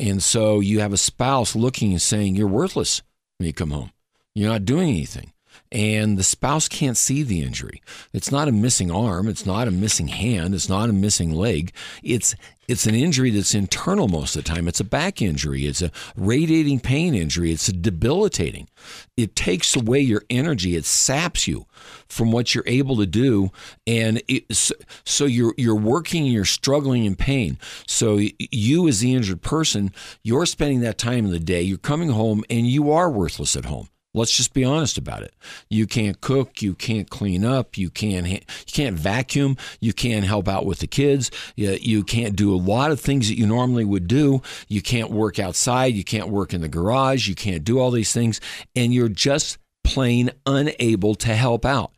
And 0.00 0.20
so 0.20 0.58
you 0.58 0.80
have 0.80 0.92
a 0.92 0.96
spouse 0.96 1.54
looking 1.54 1.92
and 1.92 2.02
saying, 2.02 2.34
You're 2.34 2.48
worthless 2.48 3.02
when 3.36 3.46
you 3.46 3.52
come 3.52 3.70
home. 3.70 3.92
You're 4.34 4.50
not 4.50 4.64
doing 4.64 4.88
anything 4.88 5.32
and 5.70 6.16
the 6.16 6.22
spouse 6.22 6.68
can't 6.68 6.96
see 6.96 7.22
the 7.22 7.42
injury. 7.42 7.82
It's 8.12 8.30
not 8.30 8.48
a 8.48 8.52
missing 8.52 8.90
arm, 8.90 9.28
it's 9.28 9.44
not 9.44 9.68
a 9.68 9.72
missing 9.72 10.08
hand, 10.08 10.54
it's 10.54 10.68
not 10.68 10.88
a 10.88 10.94
missing 10.94 11.32
leg. 11.32 11.72
It's 12.02 12.34
it's 12.68 12.86
an 12.86 12.94
injury 12.94 13.30
that's 13.30 13.54
internal 13.54 14.08
most 14.08 14.36
of 14.36 14.44
the 14.44 14.50
time. 14.50 14.68
It's 14.68 14.80
a 14.80 14.84
back 14.84 15.22
injury, 15.22 15.66
it's 15.66 15.80
a 15.80 15.90
radiating 16.16 16.80
pain 16.80 17.14
injury, 17.14 17.50
it's 17.50 17.68
debilitating. 17.68 18.68
It 19.16 19.34
takes 19.34 19.74
away 19.74 20.00
your 20.00 20.22
energy, 20.28 20.76
it 20.76 20.84
saps 20.84 21.48
you 21.48 21.66
from 22.08 22.30
what 22.30 22.54
you're 22.54 22.64
able 22.66 22.96
to 22.96 23.06
do 23.06 23.50
and 23.86 24.22
it, 24.28 24.72
so 25.04 25.24
you're 25.24 25.54
you're 25.56 25.74
working 25.74 26.24
and 26.24 26.32
you're 26.32 26.44
struggling 26.44 27.04
in 27.04 27.16
pain. 27.16 27.58
So 27.86 28.20
you 28.38 28.88
as 28.88 29.00
the 29.00 29.14
injured 29.14 29.42
person, 29.42 29.92
you're 30.22 30.46
spending 30.46 30.80
that 30.80 30.98
time 30.98 31.26
in 31.26 31.30
the 31.30 31.38
day, 31.38 31.62
you're 31.62 31.78
coming 31.78 32.10
home 32.10 32.44
and 32.48 32.66
you 32.66 32.90
are 32.90 33.10
worthless 33.10 33.56
at 33.56 33.66
home 33.66 33.88
Let's 34.14 34.36
just 34.36 34.54
be 34.54 34.64
honest 34.64 34.96
about 34.96 35.22
it. 35.22 35.34
You 35.68 35.86
can't 35.86 36.20
cook, 36.20 36.62
you 36.62 36.74
can't 36.74 37.10
clean 37.10 37.44
up, 37.44 37.76
you 37.76 37.90
can't 37.90 38.26
you 38.26 38.40
can't 38.66 38.98
vacuum, 38.98 39.56
you 39.80 39.92
can't 39.92 40.24
help 40.24 40.48
out 40.48 40.64
with 40.64 40.78
the 40.78 40.86
kids, 40.86 41.30
you, 41.56 41.76
you 41.80 42.02
can't 42.04 42.34
do 42.34 42.54
a 42.54 42.56
lot 42.56 42.90
of 42.90 43.00
things 43.00 43.28
that 43.28 43.36
you 43.38 43.46
normally 43.46 43.84
would 43.84 44.08
do. 44.08 44.42
You 44.66 44.80
can't 44.80 45.10
work 45.10 45.38
outside, 45.38 45.94
you 45.94 46.04
can't 46.04 46.28
work 46.30 46.54
in 46.54 46.62
the 46.62 46.68
garage, 46.68 47.28
you 47.28 47.34
can't 47.34 47.64
do 47.64 47.78
all 47.78 47.90
these 47.90 48.12
things, 48.12 48.40
and 48.74 48.94
you're 48.94 49.08
just 49.08 49.58
plain 49.84 50.30
unable 50.44 51.14
to 51.14 51.34
help 51.34 51.64
out. 51.64 51.92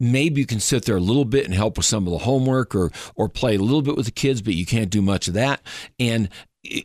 Maybe 0.00 0.40
you 0.40 0.46
can 0.46 0.60
sit 0.60 0.84
there 0.84 0.96
a 0.96 1.00
little 1.00 1.24
bit 1.24 1.44
and 1.44 1.54
help 1.54 1.76
with 1.76 1.86
some 1.86 2.06
of 2.06 2.12
the 2.12 2.18
homework 2.18 2.74
or 2.74 2.90
or 3.14 3.28
play 3.28 3.56
a 3.56 3.60
little 3.60 3.82
bit 3.82 3.96
with 3.96 4.06
the 4.06 4.12
kids, 4.12 4.42
but 4.42 4.54
you 4.54 4.66
can't 4.66 4.90
do 4.90 5.02
much 5.02 5.28
of 5.28 5.34
that. 5.34 5.62
And 5.98 6.28
eh, 6.68 6.82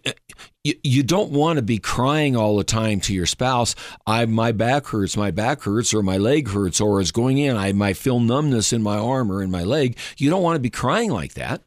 you, 0.63 0.75
you 0.84 1.03
don't 1.03 1.32
want 1.32 1.58
to 1.58 1.63
be 1.63 1.77
crying 1.77 2.36
all 2.36 2.58
the 2.58 2.63
time 2.63 3.00
to 3.01 3.13
your 3.13 3.25
spouse. 3.25 3.75
I 4.06 4.25
my 4.25 4.51
back 4.51 4.88
hurts, 4.88 5.18
my 5.18 5.32
back 5.32 5.63
hurts, 5.63 5.94
or 5.94 6.03
my 6.03 6.18
leg 6.18 6.50
hurts, 6.50 6.80
or 6.80 7.01
is 7.01 7.12
going 7.12 7.38
in. 7.38 7.58
I 7.58 7.74
might 7.74 7.98
feel 7.98 8.20
numbness 8.20 8.74
in 8.74 8.82
my 8.84 8.98
arm 8.98 9.32
or 9.32 9.41
in 9.41 9.51
my 9.51 9.63
leg. 9.63 9.98
You 10.18 10.30
don't 10.30 10.44
want 10.44 10.56
to 10.56 10.62
be 10.62 10.70
crying 10.70 11.12
like 11.12 11.34
that. 11.34 11.62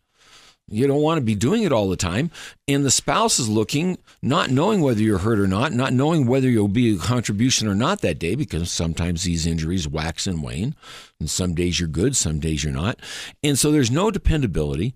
You 0.67 0.87
don't 0.87 1.03
want 1.03 1.19
to 1.19 1.25
be 1.25 1.35
doing 1.35 1.63
it 1.63 1.73
all 1.73 1.91
the 1.91 1.97
time. 1.97 2.31
And 2.67 2.87
the 2.87 2.91
spouse 2.91 3.39
is 3.39 3.51
looking, 3.51 3.99
not 4.23 4.51
knowing 4.51 4.81
whether 4.81 5.03
you're 5.03 5.19
hurt 5.19 5.39
or 5.39 5.47
not, 5.47 5.73
not 5.73 5.93
knowing 5.93 6.27
whether 6.27 6.49
you'll 6.49 6.69
be 6.69 6.95
a 6.95 6.99
contribution 6.99 7.69
or 7.69 7.75
not 7.75 8.01
that 8.01 8.19
day, 8.19 8.35
because 8.35 8.71
sometimes 8.71 9.25
these 9.25 9.47
injuries 9.47 9.87
wax 9.87 10.27
and 10.27 10.43
wane. 10.43 10.75
And 11.21 11.29
some 11.29 11.55
days 11.55 11.79
you're 11.79 11.89
good, 11.89 12.17
some 12.17 12.41
days 12.41 12.65
you're 12.65 12.73
not. 12.73 12.99
And 13.43 13.59
so 13.59 13.71
there's 13.71 13.91
no 13.91 14.11
dependability 14.11 14.95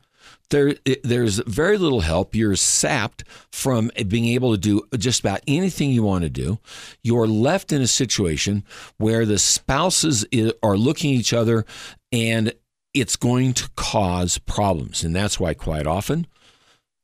there 0.50 0.74
there's 1.04 1.38
very 1.38 1.78
little 1.78 2.00
help. 2.00 2.34
You're 2.34 2.56
sapped 2.56 3.24
from 3.52 3.90
being 4.06 4.26
able 4.26 4.52
to 4.52 4.58
do 4.58 4.82
just 4.96 5.20
about 5.20 5.40
anything 5.46 5.90
you 5.90 6.02
want 6.02 6.24
to 6.24 6.30
do. 6.30 6.58
You're 7.02 7.26
left 7.26 7.72
in 7.72 7.82
a 7.82 7.86
situation 7.86 8.64
where 8.96 9.26
the 9.26 9.38
spouses 9.38 10.24
are 10.62 10.76
looking 10.76 11.14
at 11.14 11.20
each 11.20 11.32
other 11.32 11.64
and 12.12 12.52
it's 12.94 13.16
going 13.16 13.52
to 13.54 13.68
cause 13.76 14.38
problems. 14.38 15.04
And 15.04 15.14
that's 15.14 15.38
why 15.38 15.54
quite 15.54 15.86
often 15.86 16.26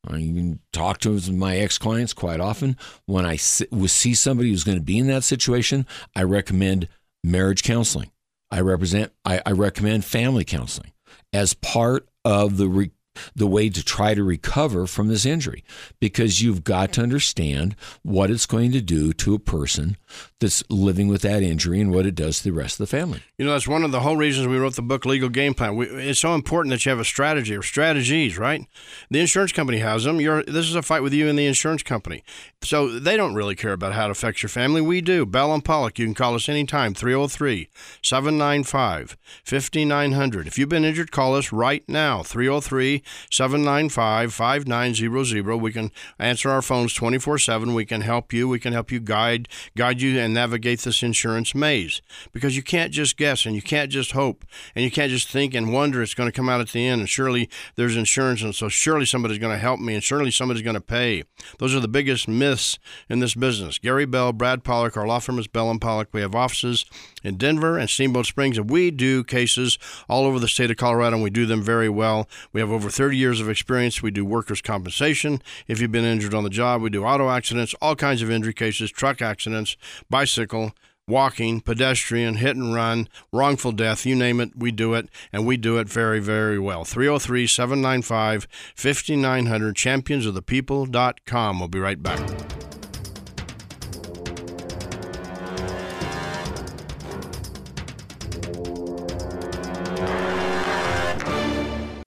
I 0.09 0.59
talk 0.73 0.99
to 1.01 1.21
my 1.33 1.57
ex 1.57 1.79
clients 1.79 2.13
quite 2.13 2.41
often. 2.41 2.77
When 3.07 3.25
I 3.25 3.37
see 3.37 4.15
somebody 4.15 4.51
who's 4.51 4.65
going 4.65 4.79
to 4.79 4.85
be 4.85 4.99
in 4.99 5.07
that 5.09 5.25
situation, 5.25 5.87
I 6.15 6.23
recommend 6.23 6.89
marriage 7.23 7.63
counseling. 7.63 8.11
I 8.51 8.61
represent 8.61 9.13
I, 9.25 9.41
I 9.45 9.53
recommend 9.53 10.05
family 10.05 10.45
counseling 10.45 10.93
as 11.33 11.55
part 11.55 12.09
of 12.25 12.57
the 12.57 12.69
re- 12.69 12.91
the 13.35 13.47
way 13.47 13.68
to 13.68 13.85
try 13.85 14.14
to 14.14 14.25
recover 14.25 14.87
from 14.87 15.09
this 15.09 15.26
injury 15.26 15.64
because 16.00 16.42
you've 16.42 16.64
got 16.64 16.92
to 16.92 17.02
understand 17.02 17.76
what 18.02 18.30
it's 18.30 18.47
going 18.47 18.73
to 18.73 18.80
do 18.80 19.12
to 19.12 19.35
a 19.35 19.38
person 19.38 19.97
that's 20.40 20.62
living 20.68 21.09
with 21.09 21.23
that 21.23 21.42
injury 21.42 21.80
and 21.80 21.92
what 21.92 22.06
it 22.06 22.14
does 22.14 22.38
to 22.38 22.44
the 22.44 22.52
rest 22.52 22.75
of 22.75 22.87
the 22.87 22.97
family. 22.97 23.23
You 23.38 23.44
know, 23.44 23.52
that's 23.52 23.68
one 23.68 23.85
of 23.85 23.92
the 23.92 24.00
whole 24.00 24.16
reasons 24.16 24.47
we 24.47 24.59
wrote 24.59 24.76
the 24.76 24.83
book 24.83 25.04
Legal 25.04 25.28
Game 25.28 25.54
Plan. 25.54 25.76
We, 25.76 25.87
it's 25.87 26.21
so 26.21 26.35
important 26.35 26.73
that 26.73 26.85
you 26.85 26.90
have 26.90 27.00
a 27.00 27.04
strategy 27.04 27.54
or 27.54 27.62
strategies, 27.62 28.38
right? 28.38 28.66
The 29.11 29.21
insurance 29.21 29.52
company 29.52 29.78
has 29.78 30.04
them. 30.04 30.21
You're, 30.21 30.42
this 30.44 30.68
is 30.68 30.75
a 30.75 30.83
fight 30.83 31.02
with 31.02 31.12
you 31.12 31.28
and 31.28 31.38
the 31.38 31.47
insurance 31.47 31.83
company. 31.83 32.23
So 32.62 32.99
they 32.99 33.16
don't 33.16 33.35
really 33.35 33.54
care 33.54 33.73
about 33.73 33.94
how 33.94 34.06
it 34.06 34.11
affects 34.11 34.42
your 34.42 34.50
family. 34.50 34.80
We 34.80 35.00
do. 35.00 35.26
Bell 35.26 35.52
and 35.52 35.64
Pollock, 35.64 35.99
you 35.99 36.06
can 36.06 36.14
call 36.14 36.35
us 36.35 36.49
anytime, 36.49 36.94
303 36.94 37.68
795 38.02 39.16
5900. 39.44 40.47
If 40.47 40.59
you've 40.59 40.68
been 40.68 40.85
injured, 40.85 41.11
call 41.11 41.35
us 41.37 41.52
right 41.52 41.85
now, 41.88 42.23
303 42.23 43.02
795 43.31 44.33
5900. 44.33 45.57
We 45.57 45.73
can 45.73 45.91
answer 46.19 46.51
our 46.51 46.63
phones 46.63 46.95
24 46.95 47.39
7. 47.39 47.75
We 47.75 47.85
can 47.85 48.01
help 48.01 48.33
you. 48.33 48.49
We 48.49 48.59
can 48.59 48.73
help 48.73 48.91
you 48.91 49.01
guide, 49.01 49.49
guide 49.77 50.01
you 50.01 50.19
and 50.19 50.35
navigate 50.35 50.81
this 50.81 51.03
insurance 51.03 51.55
maze 51.55 52.03
because 52.33 52.57
you 52.57 52.63
can't 52.63 52.93
just 52.93 53.17
guess 53.17 53.47
and 53.47 53.55
you 53.55 53.63
can't 53.63 53.91
just 53.91 54.13
hope 54.13 54.45
and 54.75 54.85
you 54.85 54.91
can't 54.91 55.11
just 55.11 55.29
think 55.29 55.55
and 55.55 55.73
wonder 55.73 56.03
it's 56.03 56.15
going 56.15 56.29
to 56.29 56.37
come 56.37 56.49
out 56.49 56.61
at 56.61 56.69
the 56.69 56.87
end 56.87 57.01
and 57.01 57.09
surely 57.09 57.49
there's 57.77 57.97
insurance 57.97 58.43
and 58.43 58.55
so 58.55 58.69
surely 58.69 59.07
somebody's 59.07 59.39
going 59.39 59.53
to 59.53 59.59
help 59.59 59.81
me 59.81 59.95
and 59.95 60.03
surely 60.03 60.31
somebody's 60.31 60.63
going 60.63 60.75
to 60.75 60.81
pay. 60.81 61.25
Those 61.59 61.75
are 61.75 61.81
the 61.81 61.89
biggest 61.89 62.29
myths 62.29 62.79
in 63.09 63.21
this 63.21 63.35
business. 63.35 63.79
Gary 63.79 64.07
Bell, 64.07 64.33
Brad 64.33 64.65
Pollock, 64.65 64.97
our 64.97 65.07
law 65.07 65.19
firm 65.19 65.39
is 65.39 65.47
Bell 65.47 65.71
and 65.71 65.81
Pollock. 65.81 66.09
We 66.13 66.21
have 66.21 66.35
offices 66.35 66.85
in 67.23 67.37
Denver 67.37 67.79
and 67.79 67.89
Steamboat 67.89 68.27
Springs 68.27 68.59
and 68.59 68.71
we 68.71 68.91
do 68.91 69.25
cases 69.25 69.79
all 70.09 70.25
over 70.25 70.39
the 70.39 70.49
state 70.49 70.71
of 70.71 70.77
Colorado 70.77 71.17
and 71.17 71.23
we 71.23 71.31
do 71.31 71.47
them 71.47 71.63
very 71.63 71.89
well. 71.89 72.29
We 72.53 72.61
have 72.61 72.71
over 72.71 72.91
30 72.95 73.17
years 73.17 73.41
of 73.41 73.51
experience. 73.51 74.03
We 74.03 74.11
do 74.11 74.25
workers' 74.25 74.63
compensation. 74.63 75.43
If 75.67 75.81
you've 75.81 75.93
been 75.93 76.05
injured 76.05 76.35
on 76.35 76.45
the 76.45 76.51
job, 76.51 76.81
we 76.81 76.91
do 76.91 77.05
auto 77.05 77.29
accidents, 77.29 77.75
all 77.83 77.97
kinds 77.97 78.23
of 78.23 78.31
injury 78.31 78.55
cases, 78.55 78.91
truck 78.91 79.21
accidents, 79.21 79.77
bicycle, 80.09 80.73
walking, 81.07 81.61
pedestrian, 81.61 82.37
hit 82.37 82.57
and 82.57 82.75
run, 82.75 83.09
wrongful 83.33 83.73
death, 83.73 84.07
you 84.07 84.15
name 84.15 84.41
it, 84.41 84.57
we 84.57 84.71
do 84.71 84.95
it, 84.95 85.09
and 85.33 85.47
we 85.47 85.57
do 85.57 85.79
it 85.79 85.89
very, 85.89 86.21
very 86.21 86.59
well. 86.59 86.85
303 86.85 87.47
795 87.47 88.47
5900, 88.75 89.75
championsofthepeople.com. 89.77 91.59
We'll 91.59 91.69
be 91.69 91.81
right 91.81 92.03
back. 92.03 92.74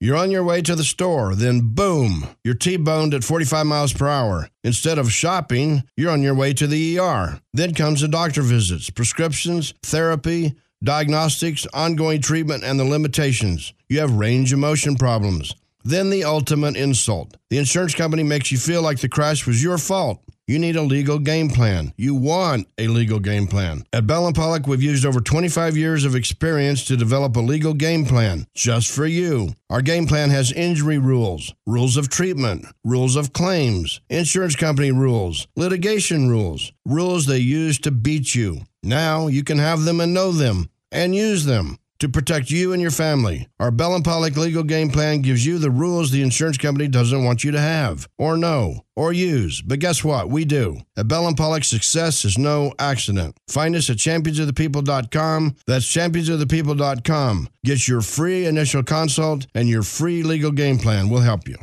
You're 0.00 0.16
on 0.16 0.30
your 0.30 0.44
way 0.44 0.62
to 0.62 0.76
the 0.76 0.84
store, 0.84 1.34
then 1.34 1.74
boom, 1.74 2.28
you're 2.44 2.54
T 2.54 2.76
boned 2.76 3.14
at 3.14 3.24
45 3.24 3.66
miles 3.66 3.92
per 3.92 4.06
hour. 4.06 4.48
Instead 4.62 4.96
of 4.96 5.10
shopping, 5.10 5.82
you're 5.96 6.12
on 6.12 6.22
your 6.22 6.36
way 6.36 6.52
to 6.54 6.68
the 6.68 7.00
ER. 7.00 7.40
Then 7.52 7.74
comes 7.74 8.00
the 8.00 8.06
doctor 8.06 8.42
visits, 8.42 8.90
prescriptions, 8.90 9.74
therapy, 9.82 10.54
diagnostics, 10.84 11.66
ongoing 11.74 12.22
treatment, 12.22 12.62
and 12.62 12.78
the 12.78 12.84
limitations. 12.84 13.74
You 13.88 13.98
have 13.98 14.12
range 14.12 14.52
of 14.52 14.60
motion 14.60 14.94
problems. 14.94 15.52
Then 15.82 16.10
the 16.10 16.22
ultimate 16.22 16.76
insult. 16.76 17.36
The 17.50 17.58
insurance 17.58 17.96
company 17.96 18.22
makes 18.22 18.52
you 18.52 18.58
feel 18.58 18.82
like 18.82 19.00
the 19.00 19.08
crash 19.08 19.48
was 19.48 19.62
your 19.62 19.78
fault. 19.78 20.22
You 20.48 20.58
need 20.58 20.76
a 20.76 20.82
legal 20.82 21.18
game 21.18 21.50
plan. 21.50 21.92
You 21.98 22.14
want 22.14 22.68
a 22.78 22.88
legal 22.88 23.20
game 23.20 23.48
plan. 23.48 23.84
At 23.92 24.06
Bell 24.06 24.26
and 24.26 24.34
Pollock, 24.34 24.66
we've 24.66 24.82
used 24.82 25.04
over 25.04 25.20
25 25.20 25.76
years 25.76 26.06
of 26.06 26.14
experience 26.14 26.86
to 26.86 26.96
develop 26.96 27.36
a 27.36 27.40
legal 27.40 27.74
game 27.74 28.06
plan 28.06 28.46
just 28.54 28.90
for 28.90 29.04
you. 29.04 29.50
Our 29.68 29.82
game 29.82 30.06
plan 30.06 30.30
has 30.30 30.50
injury 30.50 30.96
rules, 30.96 31.52
rules 31.66 31.98
of 31.98 32.08
treatment, 32.08 32.64
rules 32.82 33.14
of 33.14 33.34
claims, 33.34 34.00
insurance 34.08 34.56
company 34.56 34.90
rules, 34.90 35.46
litigation 35.54 36.30
rules, 36.30 36.72
rules 36.86 37.26
they 37.26 37.40
use 37.40 37.78
to 37.80 37.90
beat 37.90 38.34
you. 38.34 38.62
Now 38.82 39.26
you 39.26 39.44
can 39.44 39.58
have 39.58 39.84
them 39.84 40.00
and 40.00 40.14
know 40.14 40.32
them 40.32 40.70
and 40.90 41.14
use 41.14 41.44
them 41.44 41.78
to 42.00 42.08
protect 42.08 42.50
you 42.50 42.72
and 42.72 42.80
your 42.80 42.90
family. 42.90 43.48
Our 43.58 43.70
Bell 43.70 43.94
and 43.94 44.04
Pollock 44.04 44.36
legal 44.36 44.62
game 44.62 44.90
plan 44.90 45.22
gives 45.22 45.44
you 45.44 45.58
the 45.58 45.70
rules 45.70 46.10
the 46.10 46.22
insurance 46.22 46.58
company 46.58 46.88
doesn't 46.88 47.24
want 47.24 47.44
you 47.44 47.50
to 47.52 47.60
have, 47.60 48.08
or 48.18 48.36
know, 48.36 48.84
or 48.94 49.12
use. 49.12 49.62
But 49.62 49.80
guess 49.80 50.04
what? 50.04 50.28
We 50.28 50.44
do. 50.44 50.78
At 50.96 51.08
Bell 51.08 51.26
and 51.26 51.36
Pollock, 51.36 51.64
success 51.64 52.24
is 52.24 52.38
no 52.38 52.72
accident. 52.78 53.36
Find 53.48 53.74
us 53.74 53.90
at 53.90 53.96
championsofthepeople.com. 53.96 55.56
That's 55.66 55.86
championsofthepeople.com. 55.86 57.48
Get 57.64 57.88
your 57.88 58.00
free 58.00 58.46
initial 58.46 58.82
consult 58.82 59.46
and 59.54 59.68
your 59.68 59.82
free 59.82 60.22
legal 60.22 60.52
game 60.52 60.78
plan. 60.78 61.08
We'll 61.08 61.22
help 61.22 61.48
you. 61.48 61.56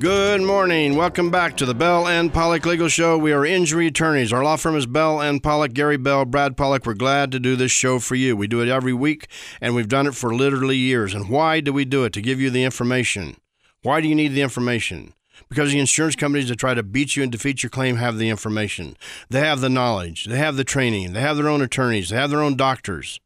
Good 0.00 0.42
morning. 0.42 0.94
Welcome 0.94 1.28
back 1.28 1.56
to 1.56 1.66
the 1.66 1.74
Bell 1.74 2.06
and 2.06 2.32
Pollock 2.32 2.64
Legal 2.64 2.86
Show. 2.86 3.18
We 3.18 3.32
are 3.32 3.44
injury 3.44 3.88
attorneys. 3.88 4.32
Our 4.32 4.44
law 4.44 4.54
firm 4.54 4.76
is 4.76 4.86
Bell 4.86 5.20
and 5.20 5.42
Pollock, 5.42 5.72
Gary 5.72 5.96
Bell, 5.96 6.24
Brad 6.24 6.56
Pollock. 6.56 6.86
We're 6.86 6.94
glad 6.94 7.32
to 7.32 7.40
do 7.40 7.56
this 7.56 7.72
show 7.72 7.98
for 7.98 8.14
you. 8.14 8.36
We 8.36 8.46
do 8.46 8.60
it 8.60 8.68
every 8.68 8.92
week, 8.92 9.26
and 9.60 9.74
we've 9.74 9.88
done 9.88 10.06
it 10.06 10.14
for 10.14 10.32
literally 10.32 10.76
years. 10.76 11.14
And 11.14 11.28
why 11.28 11.58
do 11.58 11.72
we 11.72 11.84
do 11.84 12.04
it? 12.04 12.12
To 12.12 12.22
give 12.22 12.40
you 12.40 12.48
the 12.48 12.62
information. 12.62 13.38
Why 13.82 14.00
do 14.00 14.06
you 14.06 14.14
need 14.14 14.34
the 14.34 14.40
information? 14.40 15.14
Because 15.48 15.72
the 15.72 15.80
insurance 15.80 16.14
companies 16.14 16.48
that 16.48 16.60
try 16.60 16.74
to 16.74 16.84
beat 16.84 17.16
you 17.16 17.24
and 17.24 17.32
defeat 17.32 17.64
your 17.64 17.70
claim 17.70 17.96
have 17.96 18.18
the 18.18 18.28
information. 18.28 18.96
They 19.30 19.40
have 19.40 19.60
the 19.60 19.68
knowledge. 19.68 20.26
They 20.26 20.38
have 20.38 20.54
the 20.54 20.62
training. 20.62 21.12
They 21.12 21.22
have 21.22 21.36
their 21.36 21.48
own 21.48 21.60
attorneys. 21.60 22.10
They 22.10 22.16
have 22.16 22.30
their 22.30 22.42
own 22.42 22.54
doctors. 22.54 23.18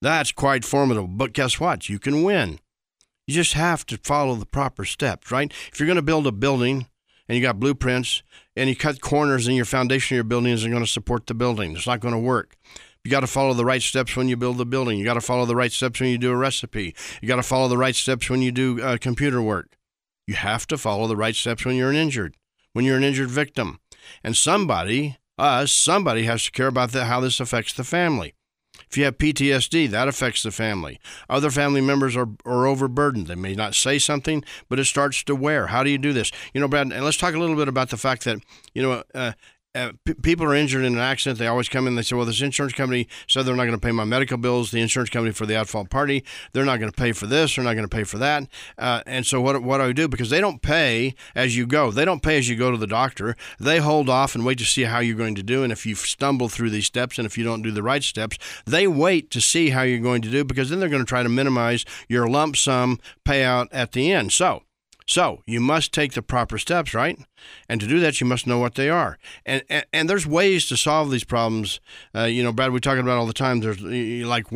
That's 0.00 0.32
quite 0.32 0.64
formidable. 0.64 1.08
But 1.08 1.34
guess 1.34 1.60
what? 1.60 1.90
You 1.90 1.98
can 1.98 2.22
win. 2.22 2.58
You 3.26 3.34
just 3.34 3.54
have 3.54 3.86
to 3.86 3.98
follow 3.98 4.34
the 4.34 4.46
proper 4.46 4.84
steps, 4.84 5.30
right? 5.30 5.52
If 5.72 5.80
you're 5.80 5.86
going 5.86 5.96
to 5.96 6.02
build 6.02 6.26
a 6.26 6.32
building 6.32 6.86
and 7.28 7.36
you 7.36 7.42
got 7.42 7.58
blueprints 7.58 8.22
and 8.54 8.68
you 8.68 8.76
cut 8.76 9.00
corners 9.00 9.46
and 9.46 9.56
your 9.56 9.64
foundation 9.64 10.14
of 10.14 10.16
your 10.16 10.24
building 10.24 10.52
isn't 10.52 10.70
going 10.70 10.84
to 10.84 10.90
support 10.90 11.26
the 11.26 11.34
building, 11.34 11.72
it's 11.72 11.86
not 11.86 12.00
going 12.00 12.14
to 12.14 12.20
work. 12.20 12.56
You 13.02 13.10
got 13.10 13.20
to 13.20 13.26
follow 13.26 13.52
the 13.52 13.66
right 13.66 13.82
steps 13.82 14.16
when 14.16 14.28
you 14.28 14.36
build 14.36 14.56
the 14.56 14.64
building. 14.64 14.98
You 14.98 15.04
got 15.04 15.14
to 15.14 15.20
follow 15.20 15.44
the 15.44 15.56
right 15.56 15.72
steps 15.72 16.00
when 16.00 16.08
you 16.08 16.16
do 16.16 16.32
a 16.32 16.36
recipe. 16.36 16.94
You 17.20 17.28
got 17.28 17.36
to 17.36 17.42
follow 17.42 17.68
the 17.68 17.76
right 17.76 17.94
steps 17.94 18.30
when 18.30 18.40
you 18.40 18.50
do 18.50 18.82
uh, 18.82 18.96
computer 18.98 19.42
work. 19.42 19.76
You 20.26 20.34
have 20.34 20.66
to 20.68 20.78
follow 20.78 21.06
the 21.06 21.16
right 21.16 21.34
steps 21.34 21.66
when 21.66 21.76
you're 21.76 21.90
an 21.90 21.96
injured, 21.96 22.36
when 22.72 22.86
you're 22.86 22.96
an 22.96 23.04
injured 23.04 23.30
victim. 23.30 23.78
And 24.22 24.36
somebody, 24.36 25.18
us, 25.38 25.70
somebody 25.70 26.22
has 26.24 26.44
to 26.44 26.50
care 26.50 26.66
about 26.66 26.92
the, 26.92 27.04
how 27.04 27.20
this 27.20 27.40
affects 27.40 27.74
the 27.74 27.84
family. 27.84 28.34
If 28.88 28.96
you 28.96 29.04
have 29.04 29.18
PTSD, 29.18 29.90
that 29.90 30.08
affects 30.08 30.42
the 30.42 30.50
family. 30.50 31.00
Other 31.28 31.50
family 31.50 31.80
members 31.80 32.16
are, 32.16 32.28
are 32.44 32.66
overburdened. 32.66 33.26
They 33.26 33.34
may 33.34 33.54
not 33.54 33.74
say 33.74 33.98
something, 33.98 34.44
but 34.68 34.78
it 34.78 34.84
starts 34.84 35.22
to 35.24 35.34
wear. 35.34 35.68
How 35.68 35.82
do 35.82 35.90
you 35.90 35.98
do 35.98 36.12
this? 36.12 36.30
You 36.52 36.60
know, 36.60 36.68
Brad, 36.68 36.92
and 36.92 37.04
let's 37.04 37.16
talk 37.16 37.34
a 37.34 37.38
little 37.38 37.56
bit 37.56 37.68
about 37.68 37.90
the 37.90 37.96
fact 37.96 38.24
that, 38.24 38.38
you 38.72 38.82
know, 38.82 39.02
uh, 39.14 39.32
uh, 39.74 39.92
p- 40.04 40.14
people 40.14 40.46
are 40.46 40.54
injured 40.54 40.84
in 40.84 40.94
an 40.94 41.00
accident. 41.00 41.38
They 41.38 41.46
always 41.46 41.68
come 41.68 41.86
in. 41.86 41.96
They 41.96 42.02
say, 42.02 42.16
"Well, 42.16 42.26
this 42.26 42.40
insurance 42.40 42.74
company 42.74 43.08
said 43.26 43.44
they're 43.44 43.56
not 43.56 43.64
going 43.64 43.78
to 43.78 43.84
pay 43.84 43.92
my 43.92 44.04
medical 44.04 44.36
bills. 44.36 44.70
The 44.70 44.80
insurance 44.80 45.10
company 45.10 45.32
for 45.32 45.46
the 45.46 45.56
at-fault 45.56 45.90
party, 45.90 46.24
they're 46.52 46.64
not 46.64 46.78
going 46.78 46.90
to 46.90 46.96
pay 46.96 47.12
for 47.12 47.26
this. 47.26 47.56
They're 47.56 47.64
not 47.64 47.74
going 47.74 47.88
to 47.88 47.96
pay 47.96 48.04
for 48.04 48.18
that." 48.18 48.48
Uh, 48.78 49.02
and 49.06 49.26
so, 49.26 49.40
what 49.40 49.62
what 49.62 49.78
do 49.78 49.84
I 49.84 49.92
do? 49.92 50.08
Because 50.08 50.30
they 50.30 50.40
don't 50.40 50.62
pay 50.62 51.14
as 51.34 51.56
you 51.56 51.66
go. 51.66 51.90
They 51.90 52.04
don't 52.04 52.22
pay 52.22 52.38
as 52.38 52.48
you 52.48 52.56
go 52.56 52.70
to 52.70 52.76
the 52.76 52.86
doctor. 52.86 53.36
They 53.58 53.78
hold 53.78 54.08
off 54.08 54.34
and 54.34 54.44
wait 54.44 54.58
to 54.58 54.64
see 54.64 54.82
how 54.82 55.00
you're 55.00 55.16
going 55.16 55.34
to 55.34 55.42
do. 55.42 55.62
And 55.62 55.72
if 55.72 55.84
you 55.86 55.94
stumble 55.94 56.48
through 56.48 56.70
these 56.70 56.86
steps, 56.86 57.18
and 57.18 57.26
if 57.26 57.36
you 57.36 57.44
don't 57.44 57.62
do 57.62 57.70
the 57.70 57.82
right 57.82 58.02
steps, 58.02 58.38
they 58.64 58.86
wait 58.86 59.30
to 59.32 59.40
see 59.40 59.70
how 59.70 59.82
you're 59.82 59.98
going 59.98 60.22
to 60.22 60.30
do 60.30 60.44
because 60.44 60.70
then 60.70 60.80
they're 60.80 60.88
going 60.88 61.02
to 61.02 61.08
try 61.08 61.22
to 61.22 61.28
minimize 61.28 61.84
your 62.08 62.28
lump 62.28 62.56
sum 62.56 63.00
payout 63.24 63.68
at 63.72 63.92
the 63.92 64.12
end. 64.12 64.32
So 64.32 64.62
so 65.06 65.42
you 65.46 65.60
must 65.60 65.92
take 65.92 66.14
the 66.14 66.22
proper 66.22 66.56
steps, 66.56 66.94
right? 66.94 67.18
And 67.68 67.80
to 67.80 67.86
do 67.86 68.00
that, 68.00 68.20
you 68.20 68.26
must 68.26 68.46
know 68.46 68.58
what 68.58 68.74
they 68.74 68.88
are. 68.88 69.18
And 69.44 69.62
and, 69.68 69.84
and 69.92 70.08
there's 70.08 70.26
ways 70.26 70.66
to 70.68 70.76
solve 70.76 71.10
these 71.10 71.24
problems. 71.24 71.80
Uh, 72.14 72.24
you 72.24 72.42
know, 72.42 72.52
Brad, 72.52 72.72
we're 72.72 72.78
talking 72.78 73.02
about 73.02 73.18
all 73.18 73.26
the 73.26 73.34
time. 73.34 73.60
There's 73.60 73.80
like, 73.82 74.46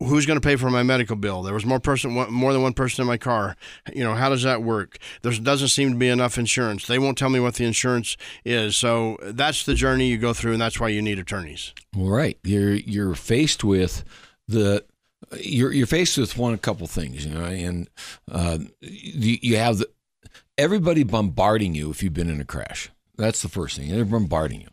who's 0.00 0.26
going 0.26 0.40
to 0.40 0.46
pay 0.46 0.56
for 0.56 0.70
my 0.70 0.82
medical 0.82 1.14
bill? 1.14 1.42
There 1.42 1.54
was 1.54 1.64
more 1.64 1.78
person, 1.78 2.12
more 2.12 2.52
than 2.52 2.62
one 2.62 2.72
person 2.72 3.02
in 3.02 3.06
my 3.06 3.16
car. 3.16 3.56
You 3.94 4.02
know, 4.02 4.14
how 4.14 4.28
does 4.28 4.42
that 4.42 4.62
work? 4.62 4.98
There 5.22 5.32
doesn't 5.32 5.68
seem 5.68 5.92
to 5.92 5.96
be 5.96 6.08
enough 6.08 6.36
insurance. 6.36 6.86
They 6.86 6.98
won't 6.98 7.16
tell 7.16 7.30
me 7.30 7.38
what 7.38 7.54
the 7.54 7.64
insurance 7.64 8.16
is. 8.44 8.76
So 8.76 9.18
that's 9.22 9.64
the 9.64 9.74
journey 9.74 10.08
you 10.08 10.18
go 10.18 10.32
through, 10.32 10.52
and 10.52 10.60
that's 10.60 10.80
why 10.80 10.88
you 10.88 11.00
need 11.02 11.18
attorneys. 11.18 11.72
Right, 11.94 12.38
you're 12.42 12.74
you're 12.74 13.14
faced 13.14 13.62
with 13.62 14.04
the 14.48 14.84
you're 15.40 15.72
you're 15.72 15.86
faced 15.86 16.18
with 16.18 16.36
one 16.36 16.54
a 16.54 16.58
couple 16.58 16.86
things, 16.86 17.24
you 17.24 17.34
know, 17.34 17.44
and 17.44 17.88
uh, 18.30 18.58
you, 18.80 19.38
you 19.42 19.56
have 19.56 19.78
the, 19.78 19.88
everybody 20.58 21.02
bombarding 21.02 21.74
you 21.74 21.90
if 21.90 22.02
you've 22.02 22.14
been 22.14 22.30
in 22.30 22.40
a 22.40 22.44
crash. 22.44 22.90
That's 23.18 23.40
the 23.40 23.48
first 23.48 23.78
thing. 23.78 23.90
They're 23.90 24.04
bombarding 24.04 24.60
you. 24.60 24.68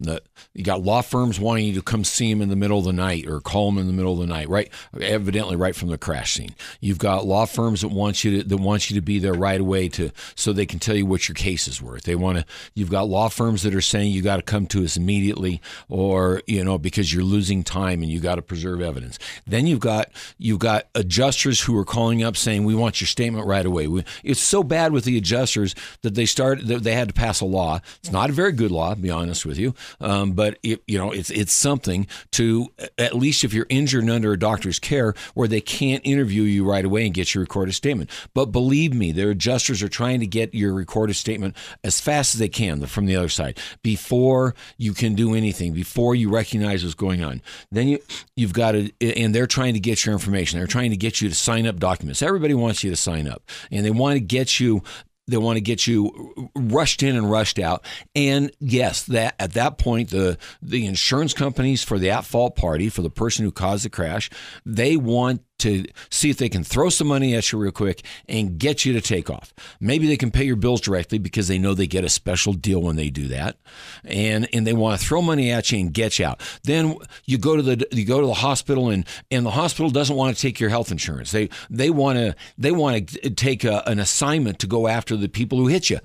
The, 0.00 0.22
you 0.54 0.64
got 0.64 0.82
law 0.82 1.02
firms 1.02 1.38
wanting 1.38 1.66
you 1.66 1.74
to 1.74 1.82
come 1.82 2.04
see 2.04 2.32
them 2.32 2.40
in 2.40 2.48
the 2.48 2.56
middle 2.56 2.78
of 2.78 2.84
the 2.86 2.92
night 2.92 3.26
or 3.26 3.40
call 3.40 3.70
them 3.70 3.78
in 3.78 3.86
the 3.86 3.92
middle 3.92 4.14
of 4.14 4.18
the 4.18 4.26
night, 4.26 4.48
right? 4.48 4.70
Evidently, 4.98 5.56
right 5.56 5.76
from 5.76 5.88
the 5.88 5.98
crash 5.98 6.32
scene. 6.32 6.54
You've 6.80 6.98
got 6.98 7.26
law 7.26 7.44
firms 7.44 7.82
that 7.82 7.88
want 7.88 8.24
you 8.24 8.38
to 8.38 8.48
that 8.48 8.56
want 8.56 8.88
you 8.88 8.96
to 8.96 9.02
be 9.02 9.18
there 9.18 9.34
right 9.34 9.60
away 9.60 9.88
to 9.90 10.10
so 10.34 10.52
they 10.52 10.64
can 10.64 10.78
tell 10.78 10.96
you 10.96 11.04
what 11.04 11.28
your 11.28 11.34
case 11.34 11.68
is 11.68 11.82
worth. 11.82 12.04
They 12.04 12.14
want 12.14 12.38
to. 12.38 12.46
You've 12.74 12.90
got 12.90 13.08
law 13.08 13.28
firms 13.28 13.62
that 13.62 13.74
are 13.74 13.82
saying 13.82 14.12
you 14.12 14.22
got 14.22 14.36
to 14.36 14.42
come 14.42 14.66
to 14.68 14.84
us 14.84 14.96
immediately, 14.96 15.60
or 15.88 16.42
you 16.46 16.64
know 16.64 16.78
because 16.78 17.12
you're 17.12 17.24
losing 17.24 17.62
time 17.62 18.02
and 18.02 18.10
you 18.10 18.20
got 18.20 18.36
to 18.36 18.42
preserve 18.42 18.80
evidence. 18.80 19.18
Then 19.46 19.66
you've 19.66 19.80
got 19.80 20.10
you've 20.38 20.60
got 20.60 20.88
adjusters 20.94 21.60
who 21.60 21.76
are 21.76 21.84
calling 21.84 22.22
up 22.22 22.38
saying 22.38 22.64
we 22.64 22.74
want 22.74 23.00
your 23.02 23.08
statement 23.08 23.46
right 23.46 23.66
away. 23.66 23.86
We, 23.86 24.04
it's 24.24 24.40
so 24.40 24.62
bad 24.62 24.92
with 24.92 25.04
the 25.04 25.18
adjusters 25.18 25.74
that 26.00 26.14
they 26.14 26.26
start 26.26 26.66
that 26.66 26.82
they 26.82 26.94
had 26.94 27.08
to 27.08 27.14
pass 27.14 27.40
a 27.40 27.44
law 27.44 27.80
it's 28.00 28.12
not 28.12 28.30
a 28.30 28.32
very 28.32 28.52
good 28.52 28.70
law, 28.70 28.94
to 28.94 29.00
be 29.00 29.10
honest 29.10 29.46
with 29.46 29.58
you, 29.58 29.74
um, 30.00 30.32
but 30.32 30.58
it, 30.62 30.82
you 30.86 30.98
know 30.98 31.12
it's 31.12 31.30
it's 31.30 31.52
something 31.52 32.06
to 32.32 32.68
at 32.98 33.14
least 33.14 33.44
if 33.44 33.52
you're 33.52 33.66
injured 33.68 34.02
and 34.02 34.10
under 34.10 34.32
a 34.32 34.38
doctor's 34.38 34.78
care 34.78 35.14
where 35.34 35.48
they 35.48 35.60
can't 35.60 36.04
interview 36.04 36.42
you 36.42 36.64
right 36.64 36.84
away 36.84 37.04
and 37.04 37.14
get 37.14 37.34
your 37.34 37.42
recorded 37.42 37.72
statement. 37.72 38.10
But 38.34 38.46
believe 38.46 38.94
me, 38.94 39.12
their 39.12 39.30
adjusters 39.30 39.82
are 39.82 39.88
trying 39.88 40.20
to 40.20 40.26
get 40.26 40.54
your 40.54 40.74
recorded 40.74 41.14
statement 41.14 41.56
as 41.84 42.00
fast 42.00 42.34
as 42.34 42.38
they 42.40 42.48
can 42.48 42.84
from 42.86 43.06
the 43.06 43.16
other 43.16 43.28
side 43.28 43.58
before 43.82 44.54
you 44.76 44.92
can 44.92 45.14
do 45.14 45.34
anything, 45.34 45.72
before 45.72 46.14
you 46.14 46.30
recognize 46.30 46.82
what's 46.82 46.94
going 46.94 47.22
on. 47.22 47.42
Then 47.70 47.88
you 47.88 47.98
you've 48.36 48.52
got 48.52 48.72
to, 48.72 48.90
and 49.00 49.34
they're 49.34 49.46
trying 49.46 49.74
to 49.74 49.80
get 49.80 50.04
your 50.04 50.12
information. 50.12 50.58
They're 50.58 50.66
trying 50.66 50.90
to 50.90 50.96
get 50.96 51.20
you 51.20 51.28
to 51.28 51.34
sign 51.34 51.66
up 51.66 51.78
documents. 51.78 52.22
Everybody 52.22 52.54
wants 52.54 52.82
you 52.84 52.90
to 52.90 52.96
sign 52.96 53.28
up, 53.28 53.42
and 53.70 53.84
they 53.84 53.90
want 53.90 54.16
to 54.16 54.20
get 54.20 54.60
you 54.60 54.82
they 55.28 55.36
want 55.36 55.56
to 55.56 55.60
get 55.60 55.86
you 55.86 56.50
rushed 56.54 57.02
in 57.02 57.16
and 57.16 57.30
rushed 57.30 57.58
out. 57.58 57.84
And 58.14 58.50
yes, 58.58 59.04
that 59.04 59.34
at 59.38 59.52
that 59.52 59.78
point, 59.78 60.10
the 60.10 60.38
the 60.60 60.86
insurance 60.86 61.32
companies 61.32 61.82
for 61.82 61.98
the 61.98 62.10
at 62.10 62.24
fault 62.24 62.56
party 62.56 62.88
for 62.88 63.02
the 63.02 63.10
person 63.10 63.44
who 63.44 63.52
caused 63.52 63.84
the 63.84 63.90
crash, 63.90 64.30
they 64.66 64.96
want 64.96 65.42
to 65.62 65.84
see 66.10 66.30
if 66.30 66.36
they 66.36 66.48
can 66.48 66.64
throw 66.64 66.88
some 66.88 67.08
money 67.08 67.34
at 67.34 67.50
you 67.50 67.58
real 67.58 67.72
quick 67.72 68.04
and 68.28 68.58
get 68.58 68.84
you 68.84 68.92
to 68.92 69.00
take 69.00 69.30
off. 69.30 69.52
Maybe 69.80 70.06
they 70.06 70.16
can 70.16 70.30
pay 70.30 70.44
your 70.44 70.56
bills 70.56 70.80
directly 70.80 71.18
because 71.18 71.48
they 71.48 71.58
know 71.58 71.74
they 71.74 71.86
get 71.86 72.04
a 72.04 72.08
special 72.08 72.52
deal 72.52 72.82
when 72.82 72.96
they 72.96 73.10
do 73.10 73.28
that, 73.28 73.56
and 74.04 74.48
and 74.52 74.66
they 74.66 74.72
want 74.72 75.00
to 75.00 75.06
throw 75.06 75.22
money 75.22 75.50
at 75.50 75.72
you 75.72 75.80
and 75.80 75.92
get 75.92 76.18
you 76.18 76.26
out. 76.26 76.40
Then 76.64 76.96
you 77.24 77.38
go 77.38 77.56
to 77.56 77.62
the 77.62 77.86
you 77.92 78.04
go 78.04 78.20
to 78.20 78.26
the 78.26 78.34
hospital 78.34 78.90
and 78.90 79.06
and 79.30 79.46
the 79.46 79.50
hospital 79.50 79.90
doesn't 79.90 80.16
want 80.16 80.36
to 80.36 80.40
take 80.40 80.60
your 80.60 80.70
health 80.70 80.90
insurance. 80.90 81.30
They 81.30 81.48
they 81.70 81.90
want 81.90 82.18
to 82.18 82.34
they 82.58 82.72
want 82.72 83.08
to 83.08 83.30
take 83.30 83.64
a, 83.64 83.82
an 83.86 83.98
assignment 83.98 84.58
to 84.60 84.66
go 84.66 84.88
after 84.88 85.16
the 85.16 85.28
people 85.28 85.58
who 85.58 85.68
hit 85.68 85.90
you. 85.90 86.00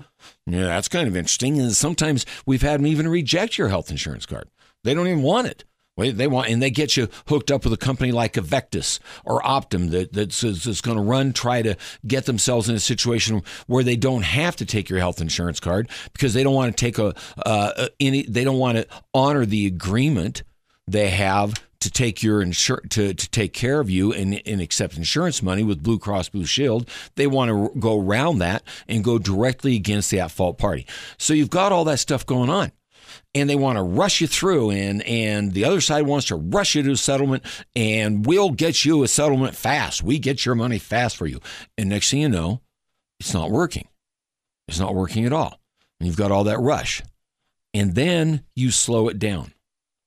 Yeah, 0.46 0.64
that's 0.64 0.88
kind 0.88 1.06
of 1.08 1.16
interesting. 1.16 1.60
And 1.60 1.72
sometimes 1.72 2.26
we've 2.46 2.62
had 2.62 2.80
them 2.80 2.86
even 2.86 3.08
reject 3.08 3.58
your 3.58 3.68
health 3.68 3.90
insurance 3.90 4.26
card. 4.26 4.48
They 4.84 4.94
don't 4.94 5.06
even 5.06 5.22
want 5.22 5.48
it. 5.48 5.64
They 5.98 6.26
want, 6.26 6.48
and 6.48 6.62
they 6.62 6.70
get 6.70 6.96
you 6.96 7.08
hooked 7.26 7.50
up 7.50 7.64
with 7.64 7.72
a 7.72 7.76
company 7.76 8.12
like 8.12 8.34
Avectus 8.34 9.00
or 9.24 9.42
Optum 9.42 9.90
that, 9.90 10.12
that's, 10.12 10.40
that's 10.40 10.80
going 10.80 10.96
to 10.96 11.02
run, 11.02 11.32
try 11.32 11.62
to 11.62 11.76
get 12.06 12.26
themselves 12.26 12.68
in 12.68 12.74
a 12.76 12.80
situation 12.80 13.42
where 13.66 13.82
they 13.82 13.96
don't 13.96 14.22
have 14.22 14.56
to 14.56 14.64
take 14.64 14.88
your 14.88 14.98
health 15.00 15.20
insurance 15.20 15.60
card 15.60 15.90
because 16.12 16.34
they 16.34 16.42
don't 16.42 16.54
want 16.54 16.76
to 16.76 16.80
take 16.80 16.98
a, 16.98 17.14
uh, 17.44 17.88
any, 17.98 18.22
they 18.22 18.44
don't 18.44 18.58
want 18.58 18.78
to 18.78 18.86
honor 19.12 19.44
the 19.44 19.66
agreement 19.66 20.42
they 20.86 21.10
have 21.10 21.54
to 21.80 21.90
take 21.90 22.22
your 22.22 22.44
insur- 22.44 22.88
to, 22.90 23.14
to 23.14 23.30
take 23.30 23.52
care 23.52 23.80
of 23.80 23.88
you 23.88 24.12
and, 24.12 24.40
and 24.46 24.60
accept 24.60 24.96
insurance 24.96 25.42
money 25.42 25.62
with 25.62 25.82
Blue 25.82 25.98
Cross 25.98 26.30
Blue 26.30 26.44
Shield. 26.44 26.88
They 27.14 27.26
want 27.26 27.50
to 27.50 27.78
go 27.78 28.00
around 28.00 28.38
that 28.38 28.62
and 28.88 29.04
go 29.04 29.18
directly 29.18 29.76
against 29.76 30.10
the 30.10 30.20
at 30.20 30.30
fault 30.30 30.58
party. 30.58 30.86
So 31.18 31.34
you've 31.34 31.50
got 31.50 31.70
all 31.70 31.84
that 31.84 31.98
stuff 31.98 32.26
going 32.26 32.50
on 32.50 32.72
and 33.34 33.48
they 33.48 33.56
want 33.56 33.76
to 33.76 33.82
rush 33.82 34.20
you 34.20 34.26
through 34.26 34.70
and 34.70 35.02
and 35.02 35.52
the 35.52 35.64
other 35.64 35.80
side 35.80 36.06
wants 36.06 36.26
to 36.26 36.36
rush 36.36 36.74
you 36.74 36.82
to 36.82 36.92
a 36.92 36.96
settlement 36.96 37.44
and 37.76 38.26
we'll 38.26 38.50
get 38.50 38.84
you 38.84 39.02
a 39.02 39.08
settlement 39.08 39.54
fast. 39.54 40.02
We 40.02 40.18
get 40.18 40.44
your 40.44 40.54
money 40.54 40.78
fast 40.78 41.16
for 41.16 41.26
you. 41.26 41.40
And 41.76 41.88
next 41.88 42.10
thing 42.10 42.20
you 42.20 42.28
know, 42.28 42.60
it's 43.20 43.34
not 43.34 43.50
working. 43.50 43.88
It's 44.68 44.80
not 44.80 44.94
working 44.94 45.24
at 45.24 45.32
all. 45.32 45.60
And 45.98 46.06
you've 46.06 46.16
got 46.16 46.30
all 46.30 46.44
that 46.44 46.60
rush. 46.60 47.02
And 47.74 47.94
then 47.94 48.44
you 48.54 48.70
slow 48.70 49.08
it 49.08 49.18
down. 49.18 49.52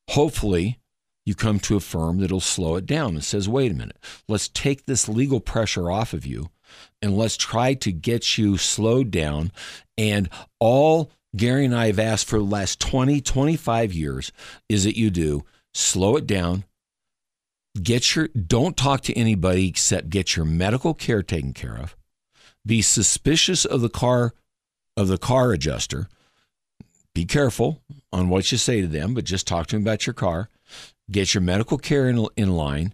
Hopefully, 0.09 0.79
you 1.25 1.35
come 1.35 1.59
to 1.59 1.75
a 1.75 1.79
firm 1.79 2.19
that'll 2.19 2.39
slow 2.39 2.75
it 2.75 2.85
down 2.85 3.13
and 3.13 3.23
says, 3.23 3.47
wait 3.47 3.71
a 3.71 3.75
minute, 3.75 3.97
let's 4.27 4.47
take 4.49 4.85
this 4.85 5.07
legal 5.07 5.39
pressure 5.39 5.91
off 5.91 6.13
of 6.13 6.25
you 6.25 6.49
and 7.01 7.17
let's 7.17 7.37
try 7.37 7.73
to 7.75 7.91
get 7.91 8.37
you 8.37 8.57
slowed 8.57 9.11
down. 9.11 9.51
And 9.97 10.29
all 10.59 11.11
Gary 11.35 11.65
and 11.65 11.75
I 11.75 11.87
have 11.87 11.99
asked 11.99 12.27
for 12.27 12.39
the 12.39 12.45
last 12.45 12.79
20, 12.79 13.21
25 13.21 13.93
years 13.93 14.31
is 14.67 14.83
that 14.83 14.97
you 14.97 15.09
do 15.09 15.43
slow 15.73 16.17
it 16.17 16.27
down, 16.27 16.65
get 17.81 18.15
your 18.15 18.27
don't 18.29 18.75
talk 18.75 19.01
to 19.01 19.17
anybody 19.17 19.67
except 19.67 20.09
get 20.09 20.35
your 20.35 20.45
medical 20.45 20.93
care 20.93 21.23
taken 21.23 21.53
care 21.53 21.77
of. 21.77 21.95
Be 22.65 22.81
suspicious 22.81 23.65
of 23.65 23.81
the 23.81 23.89
car 23.89 24.33
of 24.97 25.07
the 25.07 25.17
car 25.17 25.53
adjuster. 25.53 26.07
Be 27.15 27.25
careful 27.25 27.81
on 28.11 28.29
what 28.29 28.51
you 28.51 28.57
say 28.57 28.81
to 28.81 28.87
them, 28.87 29.13
but 29.13 29.23
just 29.23 29.47
talk 29.47 29.67
to 29.67 29.75
them 29.75 29.83
about 29.83 30.05
your 30.05 30.13
car. 30.13 30.49
Get 31.09 31.33
your 31.33 31.41
medical 31.41 31.77
care 31.77 32.07
in, 32.07 32.25
in 32.35 32.51
line, 32.51 32.93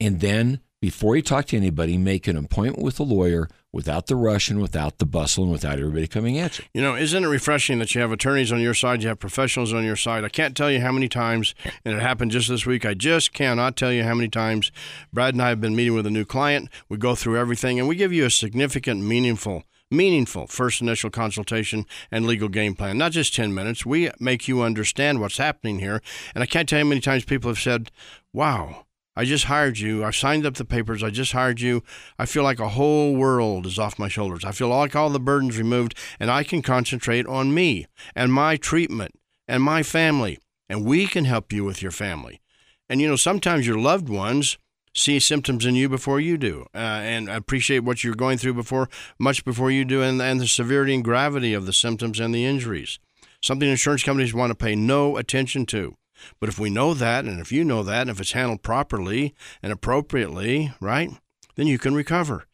and 0.00 0.20
then 0.20 0.60
before 0.80 1.16
you 1.16 1.22
talk 1.22 1.46
to 1.46 1.56
anybody, 1.56 1.96
make 1.96 2.26
an 2.26 2.36
appointment 2.36 2.84
with 2.84 3.00
a 3.00 3.04
lawyer 3.04 3.48
without 3.76 4.06
the 4.06 4.16
rush 4.16 4.48
and 4.48 4.62
without 4.62 4.96
the 4.96 5.04
bustle 5.04 5.44
and 5.44 5.52
without 5.52 5.78
everybody 5.78 6.06
coming 6.06 6.38
at 6.38 6.58
you. 6.58 6.64
You 6.72 6.80
know, 6.80 6.96
isn't 6.96 7.22
it 7.22 7.26
refreshing 7.26 7.78
that 7.78 7.94
you 7.94 8.00
have 8.00 8.10
attorneys 8.10 8.50
on 8.50 8.58
your 8.58 8.72
side, 8.72 9.02
you 9.02 9.08
have 9.08 9.18
professionals 9.18 9.74
on 9.74 9.84
your 9.84 9.96
side? 9.96 10.24
I 10.24 10.30
can't 10.30 10.56
tell 10.56 10.70
you 10.70 10.80
how 10.80 10.92
many 10.92 11.10
times, 11.10 11.54
and 11.84 11.94
it 11.94 12.00
happened 12.00 12.30
just 12.30 12.48
this 12.48 12.64
week, 12.64 12.86
I 12.86 12.94
just 12.94 13.34
cannot 13.34 13.76
tell 13.76 13.92
you 13.92 14.02
how 14.02 14.14
many 14.14 14.28
times 14.30 14.72
Brad 15.12 15.34
and 15.34 15.42
I 15.42 15.50
have 15.50 15.60
been 15.60 15.76
meeting 15.76 15.94
with 15.94 16.06
a 16.06 16.10
new 16.10 16.24
client. 16.24 16.70
We 16.88 16.96
go 16.96 17.14
through 17.14 17.36
everything 17.36 17.78
and 17.78 17.86
we 17.86 17.96
give 17.96 18.14
you 18.14 18.24
a 18.24 18.30
significant, 18.30 19.02
meaningful, 19.02 19.64
meaningful 19.90 20.46
first 20.46 20.80
initial 20.80 21.10
consultation 21.10 21.84
and 22.10 22.26
legal 22.26 22.48
game 22.48 22.74
plan. 22.74 22.96
Not 22.96 23.12
just 23.12 23.34
10 23.34 23.54
minutes. 23.54 23.84
We 23.84 24.10
make 24.18 24.48
you 24.48 24.62
understand 24.62 25.20
what's 25.20 25.36
happening 25.36 25.80
here. 25.80 26.00
And 26.34 26.42
I 26.42 26.46
can't 26.46 26.66
tell 26.66 26.78
you 26.78 26.86
how 26.86 26.88
many 26.88 27.02
times 27.02 27.26
people 27.26 27.50
have 27.50 27.60
said, 27.60 27.90
wow, 28.32 28.85
I 29.16 29.24
just 29.24 29.44
hired 29.44 29.78
you. 29.78 30.04
I've 30.04 30.14
signed 30.14 30.44
up 30.44 30.54
the 30.54 30.64
papers. 30.64 31.02
I 31.02 31.10
just 31.10 31.32
hired 31.32 31.60
you. 31.60 31.82
I 32.18 32.26
feel 32.26 32.42
like 32.42 32.60
a 32.60 32.68
whole 32.68 33.16
world 33.16 33.64
is 33.64 33.78
off 33.78 33.98
my 33.98 34.08
shoulders. 34.08 34.44
I 34.44 34.52
feel 34.52 34.68
like 34.68 34.94
all 34.94 35.08
the 35.08 35.18
burdens 35.18 35.56
removed, 35.56 35.96
and 36.20 36.30
I 36.30 36.44
can 36.44 36.60
concentrate 36.60 37.26
on 37.26 37.54
me 37.54 37.86
and 38.14 38.32
my 38.32 38.56
treatment 38.56 39.18
and 39.48 39.62
my 39.62 39.82
family. 39.82 40.38
And 40.68 40.84
we 40.84 41.06
can 41.06 41.24
help 41.24 41.52
you 41.52 41.64
with 41.64 41.80
your 41.80 41.92
family. 41.92 42.42
And 42.88 43.00
you 43.00 43.08
know, 43.08 43.16
sometimes 43.16 43.66
your 43.66 43.78
loved 43.78 44.08
ones 44.08 44.58
see 44.94 45.18
symptoms 45.20 45.66
in 45.66 45.74
you 45.74 45.88
before 45.88 46.20
you 46.20 46.38
do, 46.38 46.66
uh, 46.74 46.78
and 46.78 47.28
appreciate 47.28 47.80
what 47.80 48.02
you're 48.02 48.14
going 48.14 48.38
through 48.38 48.54
before, 48.54 48.88
much 49.18 49.44
before 49.44 49.70
you 49.70 49.84
do, 49.84 50.02
and, 50.02 50.20
and 50.22 50.40
the 50.40 50.46
severity 50.46 50.94
and 50.94 51.04
gravity 51.04 51.52
of 51.52 51.66
the 51.66 51.72
symptoms 51.72 52.18
and 52.18 52.34
the 52.34 52.44
injuries. 52.44 52.98
Something 53.42 53.68
insurance 53.68 54.02
companies 54.02 54.34
want 54.34 54.50
to 54.50 54.54
pay 54.54 54.74
no 54.74 55.16
attention 55.16 55.66
to. 55.66 55.96
But 56.40 56.48
if 56.48 56.58
we 56.58 56.70
know 56.70 56.94
that, 56.94 57.24
and 57.24 57.40
if 57.40 57.52
you 57.52 57.64
know 57.64 57.82
that, 57.82 58.02
and 58.02 58.10
if 58.10 58.20
it's 58.20 58.32
handled 58.32 58.62
properly 58.62 59.34
and 59.62 59.72
appropriately, 59.72 60.72
right, 60.80 61.10
then 61.56 61.66
you 61.66 61.78
can 61.78 61.94
recover. 61.94 62.46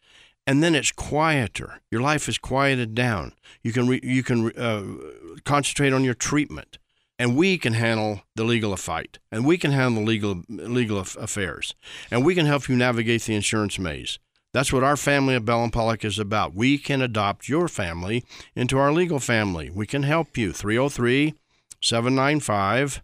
And 0.47 0.63
then 0.63 0.75
it's 0.75 0.91
quieter. 0.91 1.81
Your 1.91 2.01
life 2.01 2.29
is 2.29 2.39
quieted 2.39 2.95
down. 2.95 3.33
You 3.63 3.73
can 3.73 3.87
re, 3.89 4.01
you 4.03 4.23
can 4.23 4.51
uh, 4.59 4.85
concentrate 5.45 5.93
on 5.93 6.05
your 6.05 6.15
treatment. 6.15 6.79
and 7.19 7.37
we 7.37 7.57
can 7.57 7.75
handle 7.75 8.23
the 8.35 8.43
legal 8.43 8.77
fight, 8.77 9.19
and 9.31 9.47
we 9.47 9.57
can 9.57 9.71
handle 9.71 10.03
the 10.03 10.09
legal 10.09 10.43
legal 10.49 10.99
affairs, 10.99 11.75
and 12.11 12.25
we 12.25 12.35
can 12.35 12.47
help 12.47 12.69
you 12.69 12.75
navigate 12.75 13.23
the 13.23 13.35
insurance 13.35 13.79
maze. 13.79 14.19
That's 14.53 14.73
what 14.73 14.83
our 14.83 14.97
family 14.97 15.35
of 15.35 15.45
Bell 15.45 15.63
and 15.63 15.73
Pollock 15.73 16.05
is 16.05 16.19
about. 16.19 16.55
We 16.55 16.79
can 16.79 17.01
adopt 17.01 17.49
your 17.49 17.69
family 17.69 18.25
into 18.55 18.77
our 18.79 18.93
legal 18.93 19.19
family. 19.19 19.71
We 19.71 19.87
can 19.87 20.03
help 20.03 20.37
you. 20.37 20.53
303 20.53 21.35
795 21.81 23.03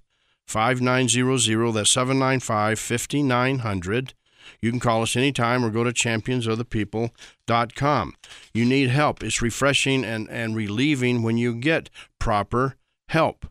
5900. 0.49 1.73
That's 1.73 1.91
795 1.91 2.79
5900. 2.79 4.15
You 4.61 4.71
can 4.71 4.81
call 4.81 5.03
us 5.03 5.15
anytime 5.15 5.63
or 5.65 5.71
go 5.71 5.85
to 5.85 5.93
championsofthepeople.com. 5.93 8.15
You 8.55 8.65
need 8.65 8.89
help. 8.89 9.23
It's 9.23 9.43
refreshing 9.43 10.05
and, 10.05 10.29
and 10.31 10.57
relieving 10.57 11.23
when 11.23 11.37
you 11.37 11.55
get 11.55 11.91
proper 12.19 12.77
help. 13.09 13.47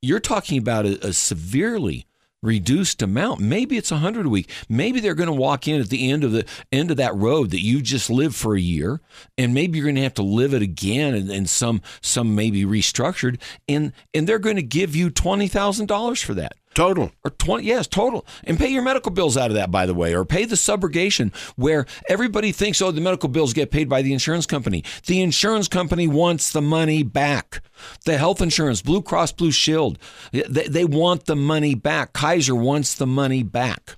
You're 0.01 0.21
talking 0.21 0.57
about 0.57 0.87
a, 0.87 1.09
a 1.09 1.13
severely 1.13 2.07
reduced 2.43 3.03
amount. 3.03 3.41
Maybe 3.41 3.77
it's 3.77 3.93
a 3.93 3.99
hundred 3.99 4.25
a 4.25 4.31
week. 4.31 4.49
Maybe 4.71 5.01
they're 5.01 5.15
going 5.15 5.27
to 5.27 5.35
walk 5.35 5.69
in 5.69 5.83
at 5.83 5.91
the 5.91 6.11
end 6.11 6.25
of 6.25 6.33
the 6.33 6.47
end 6.73 6.91
of 6.91 6.97
that 6.97 7.15
road 7.15 7.51
that 7.51 7.61
you 7.61 7.83
just 7.83 8.09
lived 8.09 8.37
for 8.37 8.57
a 8.57 8.61
year, 8.61 9.03
and 9.37 9.53
maybe 9.53 9.77
you're 9.77 9.85
going 9.85 9.97
to 9.97 10.03
have 10.03 10.15
to 10.15 10.23
live 10.23 10.55
it 10.55 10.63
again, 10.63 11.15
and, 11.15 11.31
and 11.31 11.51
some 11.51 11.83
some 12.01 12.35
maybe 12.35 12.65
restructured, 12.65 13.39
and 13.69 13.93
and 14.15 14.27
they're 14.27 14.39
going 14.39 14.57
to 14.57 14.63
give 14.63 14.97
you 14.97 15.11
twenty 15.11 15.47
thousand 15.47 15.89
dollars 15.89 16.23
for 16.23 16.33
that. 16.33 16.55
Total. 16.79 17.11
Or 17.25 17.33
20, 17.33 17.65
yes, 17.65 17.89
total. 17.89 18.25
And 18.45 18.57
pay 18.57 18.69
your 18.69 18.83
medical 18.83 19.11
bills 19.11 19.37
out 19.37 19.51
of 19.51 19.57
that, 19.57 19.73
by 19.73 19.85
the 19.85 19.95
way, 19.95 20.15
or 20.15 20.25
pay 20.25 20.45
the 20.45 20.55
subrogation 20.55 21.35
where 21.57 21.87
everybody 22.09 22.53
thinks, 22.53 22.81
oh, 22.81 22.93
the 22.93 23.01
medical 23.01 23.29
bills 23.29 23.53
get 23.53 23.73
paid 23.73 23.89
by 23.89 24.01
the 24.01 24.13
insurance 24.13 24.47
company. 24.47 24.85
The 25.07 25.21
insurance 25.21 25.67
company 25.67 26.07
wants 26.07 26.53
the 26.53 26.63
money 26.63 27.03
back. 27.03 27.63
The 28.05 28.17
health 28.17 28.41
insurance, 28.41 28.81
Blue 28.81 29.03
Cross 29.03 29.33
Blue 29.33 29.51
Shield, 29.51 29.99
they, 30.31 30.69
they 30.69 30.85
want 30.85 31.27
the 31.27 31.35
money 31.35 31.75
back. 31.75 32.13
Kaiser 32.13 32.55
wants 32.55 32.95
the 32.95 33.09
money 33.09 33.43
back. 33.43 33.97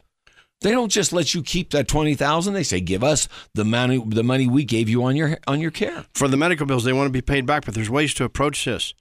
They 0.62 0.70
don't 0.70 0.90
just 0.90 1.12
let 1.12 1.34
you 1.34 1.42
keep 1.42 1.72
that 1.72 1.86
twenty 1.86 2.14
thousand. 2.14 2.54
They 2.54 2.62
say, 2.62 2.80
"Give 2.80 3.04
us 3.04 3.28
the 3.54 3.64
money, 3.64 4.02
the 4.06 4.24
money 4.24 4.46
we 4.46 4.64
gave 4.64 4.88
you 4.88 5.04
on 5.04 5.16
your 5.16 5.38
on 5.46 5.60
your 5.60 5.70
care." 5.70 6.06
For 6.14 6.28
the 6.28 6.36
medical 6.38 6.64
bills, 6.64 6.84
they 6.84 6.94
want 6.94 7.08
to 7.08 7.12
be 7.12 7.22
paid 7.22 7.44
back, 7.44 7.66
but 7.66 7.74
there's 7.74 7.90
ways 7.90 8.14
to 8.14 8.24
approach 8.24 8.64
this. 8.64 8.94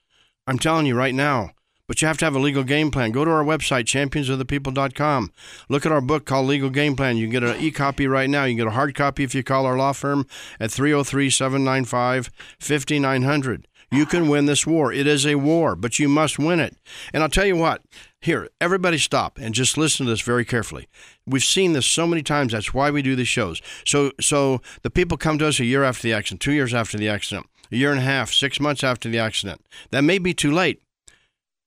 I'm 0.47 0.57
telling 0.57 0.85
you 0.85 0.95
right 0.95 1.13
now, 1.15 1.51
but 1.89 2.03
you 2.03 2.07
have 2.07 2.19
to 2.19 2.25
have 2.25 2.35
a 2.35 2.39
legal 2.39 2.63
game 2.63 2.91
plan. 2.91 3.11
Go 3.11 3.25
to 3.25 3.31
our 3.31 3.43
website, 3.43 3.85
championsofthepeople.com. 3.85 5.31
Look 5.69 5.87
at 5.87 5.91
our 5.91 6.01
book 6.01 6.23
called 6.23 6.45
Legal 6.45 6.69
Game 6.69 6.95
Plan. 6.95 7.17
You 7.17 7.25
can 7.25 7.31
get 7.31 7.43
an 7.43 7.59
e 7.59 7.71
copy 7.71 8.07
right 8.07 8.29
now. 8.29 8.43
You 8.43 8.51
can 8.51 8.65
get 8.65 8.67
a 8.67 8.75
hard 8.75 8.93
copy 8.93 9.23
if 9.23 9.33
you 9.33 9.43
call 9.43 9.65
our 9.65 9.75
law 9.75 9.93
firm 9.93 10.27
at 10.59 10.69
303 10.69 11.31
795 11.31 12.29
5900. 12.59 13.67
You 13.91 14.05
can 14.05 14.29
win 14.29 14.45
this 14.45 14.67
war. 14.67 14.93
It 14.93 15.07
is 15.07 15.25
a 15.25 15.33
war, 15.33 15.75
but 15.75 15.97
you 15.97 16.07
must 16.07 16.37
win 16.37 16.59
it. 16.59 16.77
And 17.11 17.23
I'll 17.23 17.29
tell 17.29 17.47
you 17.47 17.55
what, 17.55 17.81
here, 18.21 18.47
everybody 18.61 18.99
stop 18.99 19.39
and 19.39 19.55
just 19.55 19.75
listen 19.75 20.05
to 20.05 20.11
this 20.11 20.21
very 20.21 20.45
carefully. 20.45 20.87
We've 21.25 21.43
seen 21.43 21.73
this 21.73 21.87
so 21.87 22.05
many 22.05 22.21
times. 22.21 22.53
That's 22.53 22.71
why 22.71 22.91
we 22.91 23.01
do 23.01 23.15
these 23.15 23.27
shows. 23.27 23.63
So, 23.83 24.11
so 24.21 24.61
the 24.83 24.91
people 24.91 25.17
come 25.17 25.39
to 25.39 25.47
us 25.47 25.59
a 25.59 25.65
year 25.65 25.83
after 25.83 26.03
the 26.03 26.13
accident, 26.13 26.41
two 26.41 26.51
years 26.51 26.71
after 26.71 26.99
the 26.99 27.09
accident, 27.09 27.47
a 27.71 27.77
year 27.77 27.89
and 27.89 27.99
a 27.99 28.03
half, 28.03 28.31
six 28.31 28.59
months 28.59 28.83
after 28.83 29.09
the 29.09 29.17
accident. 29.17 29.65
That 29.89 30.03
may 30.03 30.19
be 30.19 30.35
too 30.35 30.51
late. 30.51 30.83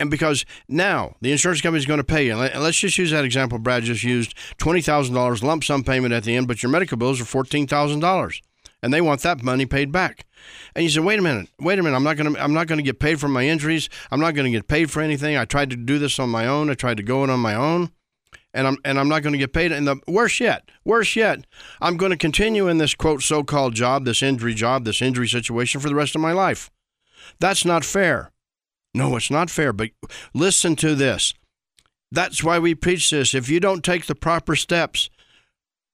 And 0.02 0.10
because 0.10 0.44
now 0.66 1.14
the 1.20 1.30
insurance 1.30 1.60
company 1.60 1.78
is 1.78 1.86
going 1.86 2.00
to 2.00 2.04
pay 2.04 2.26
you, 2.26 2.32
and 2.36 2.60
let's 2.60 2.76
just 2.76 2.98
use 2.98 3.12
that 3.12 3.24
example 3.24 3.60
Brad 3.60 3.84
just 3.84 4.02
used 4.02 4.36
$20,000 4.58 5.42
lump 5.44 5.62
sum 5.62 5.84
payment 5.84 6.12
at 6.12 6.24
the 6.24 6.34
end, 6.34 6.48
but 6.48 6.60
your 6.60 6.70
medical 6.70 6.96
bills 6.96 7.20
are 7.20 7.24
$14,000 7.24 8.40
and 8.82 8.92
they 8.92 9.00
want 9.00 9.20
that 9.20 9.44
money 9.44 9.64
paid 9.64 9.92
back. 9.92 10.26
And 10.74 10.82
you 10.82 10.90
say, 10.90 10.98
wait 10.98 11.20
a 11.20 11.22
minute, 11.22 11.50
wait 11.60 11.78
a 11.78 11.84
minute, 11.84 11.94
I'm 11.94 12.02
not 12.02 12.16
going 12.16 12.34
to, 12.34 12.42
I'm 12.42 12.52
not 12.52 12.66
to 12.66 12.82
get 12.82 12.98
paid 12.98 13.20
for 13.20 13.28
my 13.28 13.46
injuries. 13.46 13.88
I'm 14.10 14.18
not 14.18 14.34
going 14.34 14.44
to 14.44 14.50
get 14.50 14.66
paid 14.66 14.90
for 14.90 15.00
anything. 15.00 15.36
I 15.36 15.44
tried 15.44 15.70
to 15.70 15.76
do 15.76 16.00
this 16.00 16.18
on 16.18 16.30
my 16.30 16.48
own. 16.48 16.68
I 16.68 16.74
tried 16.74 16.96
to 16.96 17.04
go 17.04 17.22
it 17.22 17.30
on 17.30 17.38
my 17.38 17.54
own. 17.54 17.92
And 18.52 18.66
I'm 18.66 18.78
and 18.84 18.98
I'm 18.98 19.08
not 19.08 19.22
going 19.22 19.34
to 19.34 19.38
get 19.38 19.52
paid. 19.52 19.70
And 19.70 19.86
the 19.86 20.00
worse 20.08 20.40
yet, 20.40 20.68
worse 20.84 21.14
yet, 21.14 21.46
I'm 21.80 21.96
going 21.96 22.10
to 22.10 22.18
continue 22.18 22.66
in 22.66 22.78
this 22.78 22.96
quote 22.96 23.22
so-called 23.22 23.74
job, 23.74 24.04
this 24.04 24.20
injury 24.20 24.54
job, 24.54 24.84
this 24.84 25.00
injury 25.00 25.28
situation 25.28 25.80
for 25.80 25.88
the 25.88 25.94
rest 25.94 26.16
of 26.16 26.20
my 26.20 26.32
life. 26.32 26.72
That's 27.38 27.64
not 27.64 27.84
fair. 27.84 28.31
No, 28.94 29.16
it's 29.16 29.30
not 29.30 29.50
fair, 29.50 29.72
but 29.72 29.90
listen 30.34 30.76
to 30.76 30.94
this. 30.94 31.34
That's 32.10 32.44
why 32.44 32.58
we 32.58 32.74
preach 32.74 33.10
this. 33.10 33.34
If 33.34 33.48
you 33.48 33.58
don't 33.58 33.82
take 33.82 34.06
the 34.06 34.14
proper 34.14 34.54
steps 34.54 35.08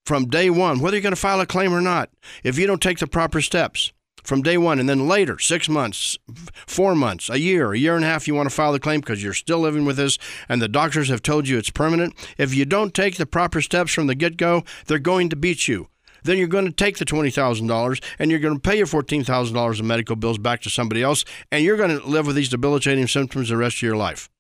from 0.05 0.27
day 0.27 0.51
one, 0.51 0.81
whether 0.81 0.97
you're 0.97 1.03
going 1.03 1.15
to 1.15 1.21
file 1.21 1.41
a 1.41 1.47
claim 1.47 1.73
or 1.73 1.81
not, 1.81 2.11
if 2.43 2.59
you 2.59 2.67
don't 2.67 2.83
take 2.83 2.99
the 2.99 3.07
proper 3.07 3.41
steps 3.41 3.93
from 4.25 4.43
day 4.43 4.59
one 4.59 4.81
and 4.81 4.89
then 4.89 5.07
later, 5.07 5.39
six 5.39 5.69
months, 5.69 6.19
four 6.67 6.97
months, 6.97 7.31
a 7.31 7.39
year, 7.39 7.73
a 7.73 7.79
year 7.79 7.95
and 7.95 8.05
a 8.05 8.09
half, 8.09 8.27
you 8.27 8.35
want 8.35 8.49
to 8.49 8.55
file 8.55 8.73
the 8.73 8.81
claim 8.81 9.01
because 9.01 9.23
you're 9.23 9.33
still 9.33 9.61
living 9.61 9.85
with 9.85 9.97
this 9.97 10.19
and 10.49 10.61
the 10.61 10.69
doctors 10.69 11.09
have 11.09 11.23
told 11.23 11.47
you 11.47 11.57
it's 11.57 11.71
permanent. 11.71 12.15
If 12.37 12.53
you 12.53 12.65
don't 12.65 12.93
take 12.93 13.17
the 13.17 13.27
proper 13.27 13.61
steps 13.61 13.93
from 13.93 14.09
the 14.09 14.17
get 14.17 14.37
go, 14.37 14.65
they're 14.87 14.99
going 14.99 15.29
to 15.29 15.37
beat 15.37 15.69
you 15.69 15.89
then 16.25 16.39
you're 16.39 16.49
going 16.49 16.67
to 16.67 16.73
take 16.73 16.99
the 16.99 17.05
$20,000 17.05 18.05
and 18.19 18.31
you're 18.31 18.41
going 18.41 18.55
to 18.55 18.61
pay 18.61 18.77
your 18.77 18.87
$14,000 18.87 19.81
in 19.81 19.87
medical 19.87 20.17
bills 20.17 20.39
back 20.39 20.61
to 20.63 20.71
somebody 20.71 21.03
else, 21.03 21.25
and 21.51 21.65
you're 21.65 21.77
going 21.77 21.99
to 21.99 22.07
live 22.07 22.27
with 22.27 22.37
these 22.37 22.49
debilitating 22.49 23.07
symptoms 23.07 23.49
the 23.49 23.57
rest 23.57 23.77
of 23.79 23.83
your 23.83 23.97
life. 23.97 24.31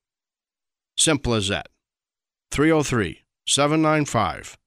Simple 0.96 1.34
as 1.34 1.48
that. 1.48 1.68
303 2.50 3.22
795 3.46 4.58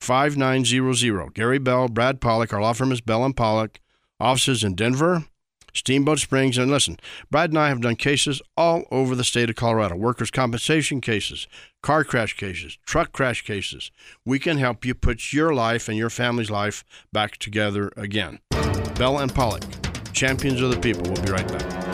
5900. 0.00 1.34
Gary 1.34 1.58
Bell, 1.58 1.88
Brad 1.88 2.20
Pollock, 2.20 2.52
our 2.52 2.60
law 2.60 2.72
firm 2.72 2.92
is 2.92 3.00
Bell 3.00 3.24
and 3.24 3.36
Pollock, 3.36 3.80
offices 4.20 4.62
in 4.62 4.74
Denver, 4.74 5.24
Steamboat 5.72 6.18
Springs. 6.18 6.58
And 6.58 6.70
listen, 6.70 6.98
Brad 7.30 7.50
and 7.50 7.58
I 7.58 7.68
have 7.68 7.80
done 7.80 7.96
cases 7.96 8.42
all 8.56 8.84
over 8.90 9.14
the 9.14 9.24
state 9.24 9.50
of 9.50 9.56
Colorado 9.56 9.96
workers' 9.96 10.30
compensation 10.30 11.00
cases, 11.00 11.46
car 11.82 12.04
crash 12.04 12.36
cases, 12.36 12.78
truck 12.86 13.12
crash 13.12 13.42
cases. 13.42 13.90
We 14.24 14.38
can 14.38 14.58
help 14.58 14.84
you 14.84 14.94
put 14.94 15.32
your 15.32 15.54
life 15.54 15.88
and 15.88 15.96
your 15.96 16.10
family's 16.10 16.50
life 16.50 16.84
back 17.12 17.36
together 17.36 17.92
again. 17.96 18.40
Bell 18.96 19.18
and 19.18 19.34
Pollock, 19.34 19.62
champions 20.12 20.60
of 20.60 20.70
the 20.70 20.80
people. 20.80 21.02
We'll 21.10 21.22
be 21.22 21.32
right 21.32 21.46
back. 21.48 21.87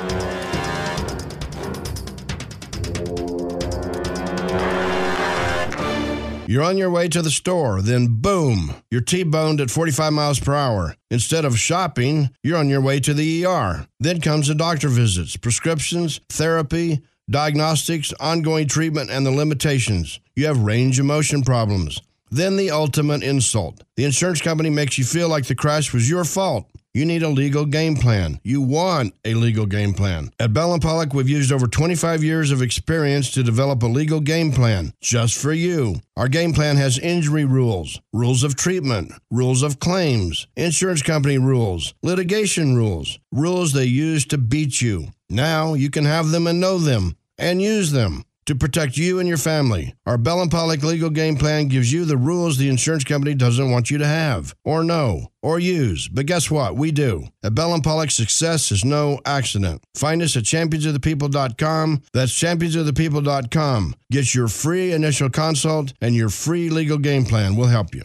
You're 6.46 6.62
on 6.62 6.76
your 6.76 6.90
way 6.90 7.09
to 7.09 7.22
the 7.22 7.30
store, 7.30 7.80
then 7.80 8.20
boom, 8.20 8.74
you're 8.90 9.00
T-boned 9.00 9.62
at 9.62 9.70
45 9.70 10.12
miles 10.12 10.38
per 10.38 10.54
hour. 10.54 10.94
Instead 11.11 11.46
of 11.46 11.59
shopping, 11.59 12.28
you're 12.42 12.59
on 12.59 12.68
your 12.68 12.83
way 12.83 13.00
to 13.00 13.14
the 13.14 13.46
ER. 13.46 13.87
Then 13.98 14.20
comes 14.20 14.48
the 14.48 14.54
doctor 14.54 14.88
visits, 14.88 15.38
prescriptions, 15.38 16.20
therapy, 16.28 17.00
diagnostics, 17.30 18.12
ongoing 18.20 18.68
treatment, 18.68 19.11
and 19.11 19.24
the 19.24 19.30
limitations. 19.30 20.20
You 20.37 20.44
have 20.46 20.59
range 20.59 20.98
of 20.98 21.07
motion 21.07 21.40
problems. 21.40 22.02
Then 22.30 22.56
the 22.56 22.70
ultimate 22.70 23.22
insult. 23.22 23.82
The 23.96 24.04
insurance 24.04 24.40
company 24.40 24.70
makes 24.70 24.98
you 24.98 25.04
feel 25.04 25.28
like 25.28 25.46
the 25.46 25.54
crash 25.54 25.92
was 25.92 26.08
your 26.08 26.24
fault. 26.24 26.66
You 26.96 27.04
need 27.04 27.24
a 27.24 27.28
legal 27.28 27.66
game 27.66 27.96
plan. 27.96 28.38
You 28.44 28.60
want 28.60 29.14
a 29.24 29.34
legal 29.34 29.66
game 29.66 29.94
plan. 29.94 30.30
At 30.38 30.52
Bell 30.52 30.78
Pollock, 30.78 31.12
we've 31.12 31.28
used 31.28 31.50
over 31.50 31.66
25 31.66 32.22
years 32.22 32.52
of 32.52 32.62
experience 32.62 33.32
to 33.32 33.42
develop 33.42 33.82
a 33.82 33.87
legal 33.87 34.20
game 34.20 34.52
plan 34.52 34.92
just 35.00 35.37
for 35.37 35.52
you. 35.52 35.96
Our 36.16 36.28
game 36.28 36.52
plan 36.52 36.76
has 36.76 36.96
injury 36.96 37.44
rules, 37.44 38.00
rules 38.12 38.44
of 38.44 38.54
treatment, 38.54 39.12
rules 39.28 39.64
of 39.64 39.80
claims, 39.80 40.46
insurance 40.56 41.02
company 41.02 41.37
rules, 41.37 41.94
litigation 42.04 42.76
rules, 42.76 43.18
rules 43.32 43.72
they 43.72 43.87
use 43.87 44.24
to 44.26 44.38
beat 44.38 44.80
you. 44.80 45.08
Now 45.28 45.74
you 45.74 45.90
can 45.90 46.04
have 46.04 46.30
them 46.30 46.46
and 46.46 46.60
know 46.60 46.78
them 46.78 47.16
and 47.38 47.60
use 47.60 47.90
them 47.90 48.24
to 48.46 48.54
protect 48.54 48.96
you 48.96 49.18
and 49.18 49.28
your 49.28 49.38
family. 49.38 49.94
Our 50.07 50.18
Bell 50.18 50.40
and 50.42 50.50
Pollock 50.50 50.83
legal 50.83 51.11
game 51.11 51.37
plan 51.37 51.68
gives 51.68 51.92
you 51.92 52.04
the 52.04 52.16
rules 52.16 52.57
the 52.57 52.68
insurance 52.68 53.04
company 53.04 53.35
doesn't 53.35 53.70
want 53.70 53.90
you 53.90 53.98
to 53.98 54.07
have, 54.07 54.54
or 54.64 54.85
know, 54.85 55.28
or 55.42 55.59
use. 55.59 56.09
But 56.09 56.26
guess 56.26 56.50
what? 56.50 56.76
We 56.76 56.92
do. 56.92 57.24
At 57.42 57.54
Bell 57.54 57.74
and 57.74 57.83
Pollock, 57.83 58.11
success 58.11 58.70
is 58.72 58.85
no 58.85 59.20
accident. 59.24 59.83
Find 59.94 60.22
us 60.22 60.37
at 60.37 60.44
championsofthepeople.com. 60.44 62.02
That's 62.12 62.33
championsofthepeople.com. 62.33 63.94
Get 64.11 64.35
your 64.35 64.48
free 64.48 64.92
initial 64.92 65.30
consult 65.30 65.92
and 66.00 66.14
your 66.14 66.28
free 66.28 66.70
legal 66.70 66.98
game 66.98 67.24
plan. 67.24 67.57
We'll 67.57 67.68
help 67.68 67.94
you. 67.94 68.04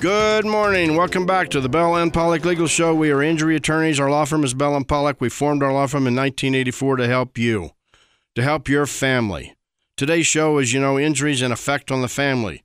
Good 0.00 0.44
morning. 0.44 0.94
Welcome 0.94 1.24
back 1.24 1.48
to 1.50 1.60
the 1.60 1.70
Bell 1.70 1.96
and 1.96 2.12
Pollock 2.12 2.44
Legal 2.44 2.66
Show. 2.66 2.94
We 2.94 3.10
are 3.10 3.22
injury 3.22 3.56
attorneys. 3.56 3.98
Our 3.98 4.10
law 4.10 4.26
firm 4.26 4.44
is 4.44 4.52
Bell 4.52 4.76
and 4.76 4.86
Pollock. 4.86 5.22
We 5.22 5.30
formed 5.30 5.62
our 5.62 5.72
law 5.72 5.86
firm 5.86 6.06
in 6.06 6.14
1984 6.14 6.96
to 6.96 7.08
help 7.08 7.38
you, 7.38 7.70
to 8.34 8.42
help 8.42 8.68
your 8.68 8.84
family. 8.84 9.56
Today's 9.96 10.26
show 10.26 10.58
is, 10.58 10.74
you 10.74 10.80
know, 10.80 10.98
injuries 10.98 11.40
and 11.40 11.50
effect 11.50 11.90
on 11.90 12.02
the 12.02 12.08
family. 12.08 12.62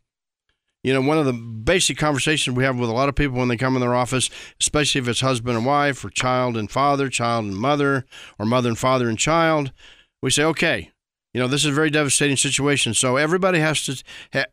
You 0.84 0.94
know, 0.94 1.02
one 1.02 1.18
of 1.18 1.26
the 1.26 1.32
basic 1.32 1.98
conversations 1.98 2.58
we 2.58 2.66
have 2.66 2.78
with 2.78 2.90
a 2.90 2.94
lot 2.94 3.08
of 3.08 3.16
people 3.16 3.38
when 3.38 3.48
they 3.48 3.56
come 3.56 3.76
in 3.76 3.82
their 3.82 3.96
office, 3.96 4.30
especially 4.60 5.00
if 5.00 5.08
it's 5.08 5.22
husband 5.22 5.56
and 5.56 5.66
wife, 5.66 6.04
or 6.04 6.10
child 6.10 6.58
and 6.58 6.70
father, 6.70 7.08
child 7.08 7.46
and 7.46 7.56
mother, 7.56 8.06
or 8.40 8.46
mother 8.46 8.68
and 8.68 8.78
father 8.78 9.08
and 9.08 9.18
child, 9.18 9.72
we 10.22 10.32
say, 10.32 10.44
okay, 10.44 10.91
you 11.34 11.40
know, 11.40 11.48
this 11.48 11.64
is 11.64 11.72
a 11.72 11.74
very 11.74 11.90
devastating 11.90 12.38
situation. 12.38 12.94
So 12.94 13.18
everybody 13.18 13.60
has 13.60 13.84
to 13.86 14.04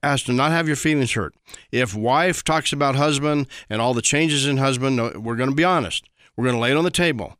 has 0.02 0.22
to 0.24 0.32
not 0.32 0.52
have 0.52 0.66
your 0.66 0.76
feelings 0.76 1.12
hurt. 1.12 1.34
If 1.72 1.94
wife 1.94 2.44
talks 2.44 2.72
about 2.72 2.94
husband 2.94 3.48
and 3.68 3.80
all 3.80 3.94
the 3.94 4.02
changes 4.02 4.46
in 4.46 4.58
husband, 4.58 5.24
we're 5.24 5.36
going 5.36 5.50
to 5.50 5.56
be 5.56 5.64
honest. 5.64 6.08
We're 6.36 6.44
going 6.44 6.56
to 6.56 6.60
lay 6.60 6.70
it 6.70 6.76
on 6.76 6.84
the 6.84 6.90
table. 6.90 7.36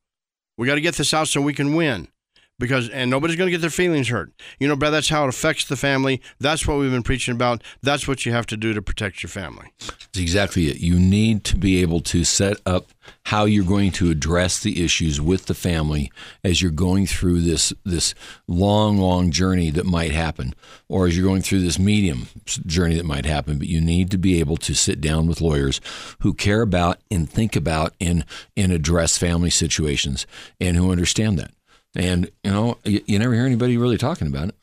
We 0.56 0.66
got 0.66 0.74
to 0.74 0.80
get 0.80 0.96
this 0.96 1.14
out 1.14 1.28
so 1.28 1.40
we 1.40 1.54
can 1.54 1.74
win 1.74 2.08
because 2.58 2.88
and 2.88 3.10
nobody's 3.10 3.36
going 3.36 3.46
to 3.46 3.52
get 3.52 3.60
their 3.60 3.70
feelings 3.70 4.08
hurt. 4.08 4.32
You 4.58 4.68
know, 4.68 4.76
Brad, 4.76 4.92
that's 4.92 5.08
how 5.08 5.24
it 5.24 5.28
affects 5.28 5.64
the 5.64 5.76
family. 5.76 6.20
That's 6.40 6.66
what 6.66 6.78
we've 6.78 6.90
been 6.90 7.02
preaching 7.02 7.34
about. 7.34 7.62
That's 7.82 8.08
what 8.08 8.26
you 8.26 8.32
have 8.32 8.46
to 8.46 8.56
do 8.56 8.74
to 8.74 8.82
protect 8.82 9.22
your 9.22 9.30
family. 9.30 9.72
That's 9.78 10.18
exactly 10.18 10.66
it. 10.68 10.80
You 10.80 10.98
need 10.98 11.44
to 11.44 11.56
be 11.56 11.80
able 11.80 12.00
to 12.00 12.24
set 12.24 12.56
up 12.66 12.88
how 13.26 13.44
you're 13.44 13.64
going 13.64 13.92
to 13.92 14.10
address 14.10 14.60
the 14.60 14.84
issues 14.84 15.20
with 15.20 15.46
the 15.46 15.54
family 15.54 16.10
as 16.42 16.60
you're 16.60 16.70
going 16.70 17.06
through 17.06 17.40
this 17.40 17.72
this 17.84 18.14
long, 18.46 18.98
long 18.98 19.30
journey 19.30 19.70
that 19.70 19.86
might 19.86 20.12
happen, 20.12 20.54
or 20.88 21.06
as 21.06 21.16
you're 21.16 21.26
going 21.26 21.42
through 21.42 21.60
this 21.60 21.78
medium 21.78 22.28
journey 22.44 22.96
that 22.96 23.04
might 23.04 23.24
happen. 23.24 23.58
But 23.58 23.68
you 23.68 23.80
need 23.80 24.10
to 24.10 24.18
be 24.18 24.40
able 24.40 24.56
to 24.58 24.74
sit 24.74 25.00
down 25.00 25.26
with 25.26 25.40
lawyers 25.40 25.80
who 26.20 26.34
care 26.34 26.62
about 26.62 26.98
and 27.10 27.30
think 27.30 27.54
about 27.54 27.94
and 28.00 28.24
and 28.56 28.72
address 28.72 29.16
family 29.16 29.50
situations 29.50 30.26
and 30.60 30.76
who 30.76 30.90
understand 30.90 31.38
that. 31.38 31.52
And, 31.98 32.30
you 32.44 32.50
know, 32.52 32.78
you, 32.84 33.02
you 33.06 33.18
never 33.18 33.34
hear 33.34 33.44
anybody 33.44 33.76
really 33.76 33.98
talking 33.98 34.28
about 34.28 34.48
it. 34.48 34.54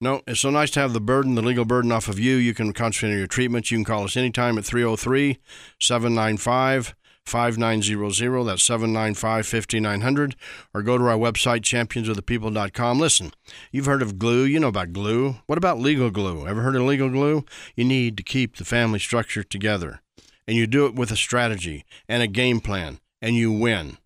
No, 0.00 0.22
it's 0.26 0.40
so 0.40 0.50
nice 0.50 0.70
to 0.72 0.80
have 0.80 0.92
the 0.92 1.00
burden, 1.00 1.34
the 1.34 1.42
legal 1.42 1.64
burden 1.64 1.90
off 1.90 2.08
of 2.08 2.18
you. 2.18 2.36
You 2.36 2.54
can 2.54 2.72
concentrate 2.72 3.12
on 3.12 3.18
your 3.18 3.26
treatment. 3.26 3.70
You 3.70 3.78
can 3.78 3.84
call 3.84 4.04
us 4.04 4.16
anytime 4.16 4.58
at 4.58 4.64
303 4.64 5.38
795 5.80 6.94
5900. 7.26 8.44
That's 8.44 8.64
795 8.64 9.46
5900. 9.46 10.36
Or 10.72 10.82
go 10.82 10.98
to 10.98 11.04
our 11.04 11.16
website, 11.16 11.62
championsofthepeople.com. 11.62 13.00
Listen, 13.00 13.32
you've 13.72 13.86
heard 13.86 14.02
of 14.02 14.18
glue. 14.18 14.44
You 14.44 14.60
know 14.60 14.68
about 14.68 14.92
glue. 14.92 15.36
What 15.46 15.58
about 15.58 15.80
legal 15.80 16.10
glue? 16.10 16.46
Ever 16.46 16.62
heard 16.62 16.76
of 16.76 16.82
legal 16.82 17.08
glue? 17.08 17.44
You 17.74 17.84
need 17.84 18.16
to 18.18 18.22
keep 18.22 18.56
the 18.56 18.64
family 18.64 18.98
structure 18.98 19.42
together. 19.42 20.00
And 20.46 20.56
you 20.56 20.66
do 20.66 20.86
it 20.86 20.94
with 20.94 21.10
a 21.10 21.16
strategy 21.16 21.84
and 22.08 22.22
a 22.22 22.26
game 22.26 22.60
plan, 22.60 23.00
and 23.22 23.34
you 23.34 23.50
win. 23.50 23.96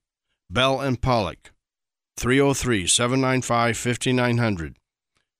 Bell 0.48 0.80
and 0.80 1.00
Pollock. 1.02 1.50
303 2.18 2.86
795 2.86 3.76
5900. 3.76 4.76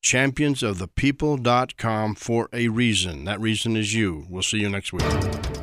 Championsofthepeople.com 0.02 2.14
for 2.14 2.48
a 2.52 2.68
reason. 2.68 3.24
That 3.24 3.40
reason 3.40 3.76
is 3.76 3.94
you. 3.94 4.26
We'll 4.30 4.42
see 4.42 4.58
you 4.58 4.68
next 4.68 4.92
week. 4.92 5.57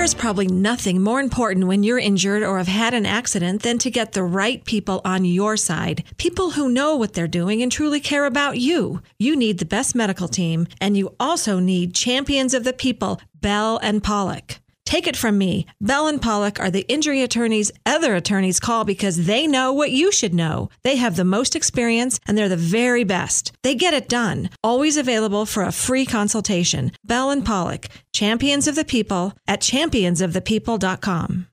There 0.00 0.04
is 0.06 0.14
probably 0.14 0.48
nothing 0.48 1.02
more 1.02 1.20
important 1.20 1.66
when 1.66 1.82
you're 1.82 1.98
injured 1.98 2.42
or 2.42 2.56
have 2.56 2.68
had 2.68 2.94
an 2.94 3.04
accident 3.04 3.60
than 3.60 3.76
to 3.80 3.90
get 3.90 4.12
the 4.12 4.22
right 4.22 4.64
people 4.64 5.02
on 5.04 5.26
your 5.26 5.58
side. 5.58 6.04
People 6.16 6.52
who 6.52 6.70
know 6.70 6.96
what 6.96 7.12
they're 7.12 7.28
doing 7.28 7.60
and 7.60 7.70
truly 7.70 8.00
care 8.00 8.24
about 8.24 8.56
you. 8.56 9.02
You 9.18 9.36
need 9.36 9.58
the 9.58 9.66
best 9.66 9.94
medical 9.94 10.26
team, 10.26 10.68
and 10.80 10.96
you 10.96 11.14
also 11.20 11.58
need 11.58 11.94
champions 11.94 12.54
of 12.54 12.64
the 12.64 12.72
people, 12.72 13.20
Bell 13.42 13.78
and 13.82 14.02
Pollock. 14.02 14.59
Take 14.90 15.06
it 15.06 15.16
from 15.16 15.38
me. 15.38 15.66
Bell 15.80 16.08
and 16.08 16.20
Pollock 16.20 16.58
are 16.58 16.68
the 16.68 16.84
injury 16.88 17.22
attorneys 17.22 17.70
other 17.86 18.16
attorneys 18.16 18.58
call 18.58 18.84
because 18.84 19.26
they 19.26 19.46
know 19.46 19.72
what 19.72 19.92
you 19.92 20.10
should 20.10 20.34
know. 20.34 20.68
They 20.82 20.96
have 20.96 21.14
the 21.14 21.22
most 21.22 21.54
experience 21.54 22.18
and 22.26 22.36
they're 22.36 22.48
the 22.48 22.56
very 22.56 23.04
best. 23.04 23.52
They 23.62 23.76
get 23.76 23.94
it 23.94 24.08
done. 24.08 24.50
Always 24.64 24.96
available 24.96 25.46
for 25.46 25.62
a 25.62 25.70
free 25.70 26.04
consultation. 26.04 26.90
Bell 27.04 27.30
and 27.30 27.46
Pollock, 27.46 27.86
champions 28.12 28.66
of 28.66 28.74
the 28.74 28.84
people 28.84 29.32
at 29.46 29.60
championsofthepeople.com. 29.60 31.46